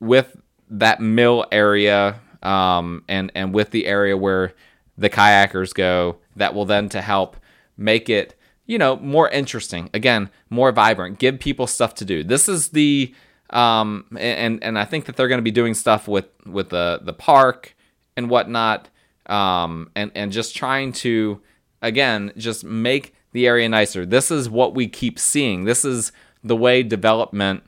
with 0.00 0.36
that 0.70 1.00
mill 1.00 1.46
area 1.52 2.20
um, 2.42 3.04
and 3.08 3.32
and 3.34 3.54
with 3.54 3.70
the 3.70 3.86
area 3.86 4.16
where 4.16 4.54
the 4.96 5.10
kayakers 5.10 5.74
go. 5.74 6.18
That 6.36 6.54
will 6.54 6.64
then 6.64 6.88
to 6.90 7.00
help 7.00 7.36
make 7.76 8.08
it 8.08 8.34
you 8.66 8.78
know 8.78 8.96
more 8.96 9.28
interesting. 9.28 9.90
Again, 9.92 10.30
more 10.50 10.70
vibrant. 10.72 11.18
Give 11.18 11.38
people 11.40 11.66
stuff 11.66 11.94
to 11.96 12.04
do. 12.04 12.22
This 12.22 12.48
is 12.48 12.68
the 12.68 13.14
um, 13.50 14.04
and 14.18 14.62
and 14.62 14.78
I 14.78 14.84
think 14.84 15.06
that 15.06 15.16
they're 15.16 15.28
going 15.28 15.38
to 15.38 15.42
be 15.42 15.50
doing 15.50 15.74
stuff 15.74 16.06
with 16.06 16.26
with 16.46 16.68
the 16.68 17.00
the 17.02 17.12
park 17.12 17.74
and 18.16 18.30
whatnot, 18.30 18.88
um, 19.26 19.90
and 19.96 20.12
and 20.14 20.30
just 20.30 20.54
trying 20.54 20.92
to 20.92 21.40
again 21.82 22.32
just 22.36 22.62
make 22.64 23.14
the 23.32 23.46
area 23.46 23.68
nicer. 23.68 24.06
This 24.06 24.30
is 24.30 24.48
what 24.48 24.74
we 24.74 24.88
keep 24.88 25.18
seeing. 25.18 25.64
This 25.64 25.84
is 25.84 26.12
the 26.42 26.56
way 26.56 26.82
development 26.82 27.62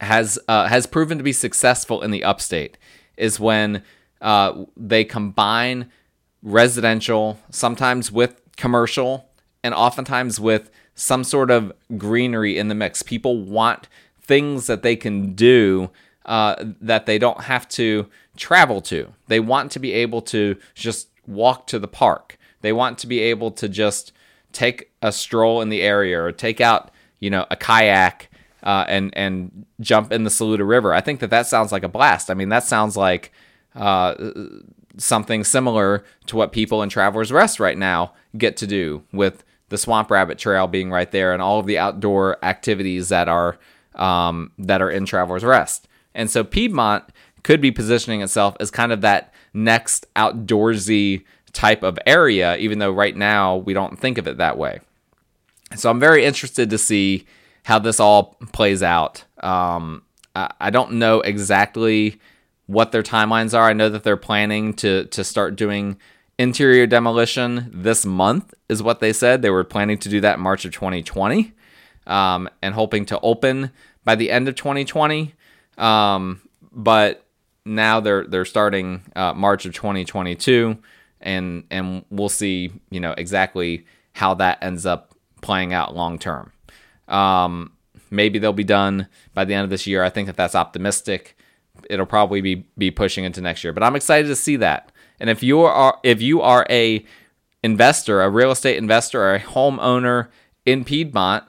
has 0.00 0.38
uh, 0.48 0.68
has 0.68 0.86
proven 0.86 1.18
to 1.18 1.24
be 1.24 1.32
successful 1.32 2.02
in 2.02 2.10
the 2.10 2.24
upstate 2.24 2.78
is 3.16 3.40
when 3.40 3.82
uh, 4.20 4.64
they 4.76 5.04
combine 5.04 5.90
residential, 6.42 7.38
sometimes 7.50 8.10
with 8.10 8.40
commercial, 8.56 9.28
and 9.62 9.74
oftentimes 9.74 10.40
with 10.40 10.70
some 10.94 11.24
sort 11.24 11.50
of 11.50 11.72
greenery 11.96 12.58
in 12.58 12.68
the 12.68 12.74
mix. 12.74 13.02
People 13.02 13.42
want 13.42 13.88
things 14.20 14.66
that 14.66 14.82
they 14.82 14.96
can 14.96 15.34
do 15.34 15.90
uh, 16.26 16.56
that 16.80 17.06
they 17.06 17.18
don't 17.18 17.42
have 17.42 17.68
to 17.68 18.06
travel 18.36 18.80
to. 18.80 19.12
They 19.28 19.40
want 19.40 19.72
to 19.72 19.78
be 19.78 19.92
able 19.92 20.22
to 20.22 20.56
just 20.74 21.08
walk 21.26 21.66
to 21.68 21.78
the 21.78 21.88
park. 21.88 22.38
They 22.60 22.72
want 22.72 22.98
to 22.98 23.06
be 23.06 23.20
able 23.20 23.50
to 23.52 23.68
just 23.68 24.12
take 24.52 24.90
a 25.02 25.12
stroll 25.12 25.60
in 25.60 25.68
the 25.68 25.82
area 25.82 26.20
or 26.20 26.32
take 26.32 26.60
out, 26.60 26.90
you 27.20 27.30
know, 27.30 27.46
a 27.50 27.56
kayak 27.56 28.30
uh, 28.62 28.84
and 28.88 29.16
and 29.16 29.66
jump 29.80 30.12
in 30.12 30.24
the 30.24 30.30
Saluda 30.30 30.64
River. 30.64 30.92
I 30.92 31.00
think 31.00 31.20
that 31.20 31.30
that 31.30 31.46
sounds 31.46 31.72
like 31.72 31.82
a 31.82 31.88
blast. 31.88 32.30
I 32.30 32.34
mean, 32.34 32.48
that 32.50 32.64
sounds 32.64 32.96
like 32.96 33.32
uh, 33.74 34.14
something 34.96 35.44
similar 35.44 36.04
to 36.26 36.36
what 36.36 36.52
people 36.52 36.82
in 36.82 36.88
Travelers 36.88 37.32
Rest 37.32 37.58
right 37.60 37.78
now 37.78 38.12
get 38.36 38.56
to 38.58 38.66
do 38.66 39.02
with 39.12 39.44
the 39.68 39.78
Swamp 39.78 40.10
Rabbit 40.10 40.38
Trail 40.38 40.66
being 40.66 40.90
right 40.90 41.10
there 41.10 41.32
and 41.32 41.40
all 41.40 41.58
of 41.58 41.66
the 41.66 41.78
outdoor 41.78 42.42
activities 42.44 43.08
that 43.08 43.28
are 43.28 43.58
um, 43.94 44.52
that 44.58 44.82
are 44.82 44.90
in 44.90 45.06
Traveler's 45.06 45.44
Rest. 45.44 45.88
And 46.14 46.30
so 46.30 46.44
Piedmont 46.44 47.04
could 47.42 47.60
be 47.60 47.70
positioning 47.70 48.20
itself 48.20 48.56
as 48.60 48.70
kind 48.70 48.92
of 48.92 49.00
that 49.00 49.32
next 49.54 50.06
outdoorsy 50.14 51.24
type 51.52 51.82
of 51.82 51.98
area, 52.06 52.56
even 52.56 52.78
though 52.78 52.90
right 52.90 53.16
now 53.16 53.56
we 53.56 53.74
don't 53.74 53.98
think 53.98 54.18
of 54.18 54.26
it 54.26 54.38
that 54.38 54.58
way. 54.58 54.80
So 55.76 55.90
I'm 55.90 56.00
very 56.00 56.24
interested 56.24 56.70
to 56.70 56.78
see 56.78 57.26
how 57.64 57.78
this 57.78 58.00
all 58.00 58.36
plays 58.52 58.82
out. 58.82 59.24
Um, 59.42 60.02
I 60.34 60.70
don't 60.70 60.92
know 60.92 61.20
exactly 61.20 62.18
what 62.66 62.92
their 62.92 63.02
timelines 63.02 63.56
are. 63.56 63.68
I 63.68 63.74
know 63.74 63.88
that 63.90 64.02
they're 64.02 64.16
planning 64.16 64.72
to 64.74 65.04
to 65.06 65.24
start 65.24 65.56
doing 65.56 65.98
interior 66.38 66.86
demolition 66.86 67.70
this 67.72 68.06
month, 68.06 68.54
is 68.68 68.82
what 68.82 69.00
they 69.00 69.12
said. 69.12 69.42
They 69.42 69.50
were 69.50 69.64
planning 69.64 69.98
to 69.98 70.08
do 70.08 70.20
that 70.22 70.38
March 70.38 70.64
of 70.64 70.72
2020 70.72 71.52
um, 72.06 72.48
and 72.62 72.74
hoping 72.74 73.04
to 73.06 73.20
open 73.20 73.70
by 74.04 74.14
the 74.14 74.30
end 74.30 74.48
of 74.48 74.54
2020. 74.54 75.34
Um, 75.78 76.40
but 76.72 77.26
now 77.64 78.00
they're 78.00 78.24
they're 78.24 78.44
starting 78.44 79.02
uh, 79.14 79.34
March 79.34 79.66
of 79.66 79.74
2022, 79.74 80.78
and 81.22 81.64
and 81.70 82.04
we'll 82.10 82.28
see 82.28 82.72
you 82.90 83.00
know 83.00 83.14
exactly 83.16 83.86
how 84.14 84.34
that 84.34 84.58
ends 84.62 84.86
up 84.86 85.14
playing 85.40 85.72
out 85.72 85.94
long 85.94 86.18
term. 86.18 86.52
Um, 87.08 87.72
maybe 88.10 88.38
they'll 88.38 88.52
be 88.52 88.64
done 88.64 89.08
by 89.34 89.44
the 89.44 89.54
end 89.54 89.64
of 89.64 89.70
this 89.70 89.86
year. 89.86 90.02
I 90.02 90.10
think 90.10 90.26
that 90.26 90.36
that's 90.36 90.54
optimistic. 90.54 91.36
It'll 91.90 92.06
probably 92.06 92.40
be 92.40 92.66
be 92.76 92.90
pushing 92.90 93.24
into 93.24 93.40
next 93.40 93.64
year, 93.64 93.72
but 93.72 93.82
I'm 93.82 93.96
excited 93.96 94.28
to 94.28 94.36
see 94.36 94.56
that. 94.56 94.92
And 95.20 95.30
if 95.30 95.42
you 95.42 95.60
are 95.60 95.98
if 96.02 96.22
you 96.22 96.40
are 96.40 96.66
a 96.68 97.04
investor, 97.62 98.22
a 98.22 98.30
real 98.30 98.50
estate 98.50 98.76
investor, 98.76 99.22
or 99.22 99.34
a 99.34 99.40
homeowner 99.40 100.28
in 100.64 100.84
Piedmont, 100.84 101.44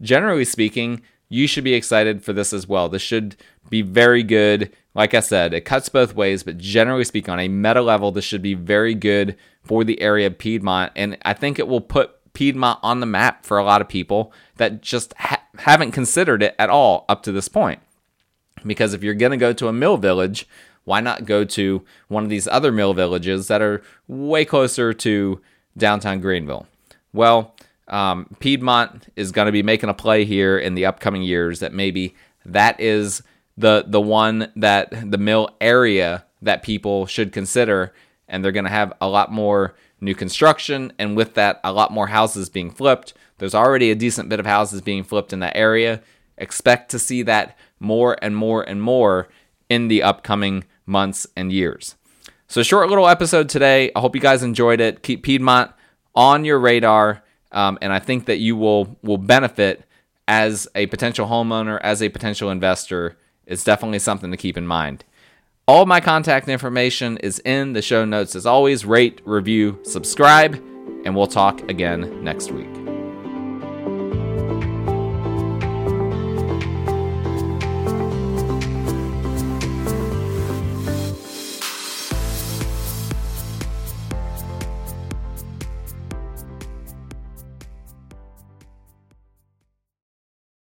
generally 0.00 0.44
speaking, 0.44 1.02
you 1.28 1.46
should 1.46 1.64
be 1.64 1.74
excited 1.74 2.24
for 2.24 2.32
this 2.32 2.52
as 2.52 2.66
well. 2.66 2.88
This 2.88 3.02
should 3.02 3.36
be 3.68 3.82
very 3.82 4.22
good. 4.22 4.74
Like 4.94 5.14
I 5.14 5.20
said, 5.20 5.52
it 5.52 5.62
cuts 5.62 5.88
both 5.88 6.14
ways, 6.14 6.42
but 6.42 6.58
generally 6.58 7.04
speaking, 7.04 7.32
on 7.32 7.40
a 7.40 7.48
meta 7.48 7.82
level, 7.82 8.10
this 8.10 8.24
should 8.24 8.42
be 8.42 8.54
very 8.54 8.94
good 8.94 9.36
for 9.62 9.84
the 9.84 10.00
area 10.00 10.26
of 10.26 10.38
Piedmont. 10.38 10.92
And 10.96 11.18
I 11.24 11.34
think 11.34 11.58
it 11.58 11.68
will 11.68 11.80
put 11.80 12.32
Piedmont 12.32 12.78
on 12.82 13.00
the 13.00 13.06
map 13.06 13.44
for 13.44 13.58
a 13.58 13.64
lot 13.64 13.80
of 13.80 13.88
people 13.88 14.32
that 14.56 14.80
just 14.80 15.12
ha- 15.18 15.42
haven't 15.58 15.92
considered 15.92 16.42
it 16.42 16.54
at 16.58 16.70
all 16.70 17.04
up 17.08 17.22
to 17.24 17.32
this 17.32 17.48
point. 17.48 17.80
Because 18.66 18.94
if 18.94 19.02
you're 19.02 19.14
going 19.14 19.32
to 19.32 19.36
go 19.36 19.52
to 19.52 19.68
a 19.68 19.72
mill 19.72 19.98
village, 19.98 20.48
why 20.84 21.00
not 21.00 21.26
go 21.26 21.44
to 21.44 21.84
one 22.08 22.24
of 22.24 22.30
these 22.30 22.48
other 22.48 22.72
mill 22.72 22.94
villages 22.94 23.48
that 23.48 23.60
are 23.60 23.82
way 24.06 24.44
closer 24.44 24.92
to 24.94 25.40
downtown 25.76 26.20
Greenville? 26.20 26.66
Well, 27.12 27.54
um, 27.88 28.26
Piedmont 28.40 29.12
is 29.16 29.32
going 29.32 29.46
to 29.46 29.52
be 29.52 29.62
making 29.62 29.88
a 29.88 29.94
play 29.94 30.24
here 30.24 30.58
in 30.58 30.74
the 30.74 30.86
upcoming 30.86 31.22
years 31.22 31.60
that 31.60 31.72
maybe 31.72 32.14
that 32.44 32.80
is 32.80 33.22
the 33.56 33.84
the 33.86 34.00
one 34.00 34.52
that 34.56 35.10
the 35.10 35.18
mill 35.18 35.50
area 35.60 36.24
that 36.42 36.62
people 36.62 37.06
should 37.06 37.32
consider 37.32 37.92
and 38.28 38.44
they're 38.44 38.52
going 38.52 38.64
to 38.64 38.70
have 38.70 38.92
a 39.00 39.08
lot 39.08 39.32
more 39.32 39.74
new 40.00 40.14
construction 40.14 40.92
and 40.98 41.16
with 41.16 41.34
that 41.34 41.60
a 41.64 41.72
lot 41.72 41.92
more 41.92 42.06
houses 42.06 42.48
being 42.48 42.70
flipped. 42.70 43.14
There's 43.38 43.54
already 43.54 43.90
a 43.90 43.96
decent 43.96 44.28
bit 44.28 44.40
of 44.40 44.46
houses 44.46 44.80
being 44.80 45.02
flipped 45.02 45.32
in 45.32 45.40
that 45.40 45.56
area. 45.56 46.02
Expect 46.36 46.90
to 46.92 46.98
see 46.98 47.22
that 47.22 47.58
more 47.80 48.16
and 48.22 48.36
more 48.36 48.62
and 48.62 48.80
more 48.80 49.28
in 49.68 49.88
the 49.88 50.02
upcoming 50.02 50.64
months 50.86 51.26
and 51.36 51.52
years. 51.52 51.96
So 52.46 52.62
short 52.62 52.88
little 52.88 53.08
episode 53.08 53.48
today. 53.48 53.90
I 53.94 54.00
hope 54.00 54.14
you 54.14 54.20
guys 54.20 54.42
enjoyed 54.42 54.80
it. 54.80 55.02
Keep 55.02 55.22
piedmont 55.24 55.72
on 56.14 56.44
your 56.44 56.58
radar 56.58 57.22
um, 57.52 57.78
and 57.80 57.92
I 57.92 57.98
think 57.98 58.26
that 58.26 58.38
you 58.38 58.56
will 58.56 58.96
will 59.02 59.18
benefit 59.18 59.84
as 60.26 60.68
a 60.74 60.86
potential 60.86 61.26
homeowner, 61.26 61.78
as 61.82 62.02
a 62.02 62.08
potential 62.08 62.50
investor. 62.50 63.16
It's 63.46 63.64
definitely 63.64 63.98
something 63.98 64.30
to 64.30 64.36
keep 64.36 64.58
in 64.58 64.66
mind. 64.66 65.04
All 65.66 65.86
my 65.86 66.00
contact 66.00 66.48
information 66.48 67.16
is 67.18 67.40
in 67.40 67.72
the 67.72 67.82
show 67.82 68.04
notes. 68.04 68.34
As 68.36 68.46
always, 68.46 68.84
rate, 68.84 69.20
review, 69.24 69.78
subscribe, 69.82 70.54
and 71.04 71.16
we'll 71.16 71.26
talk 71.26 71.68
again 71.70 72.22
next 72.22 72.50
week. 72.50 72.77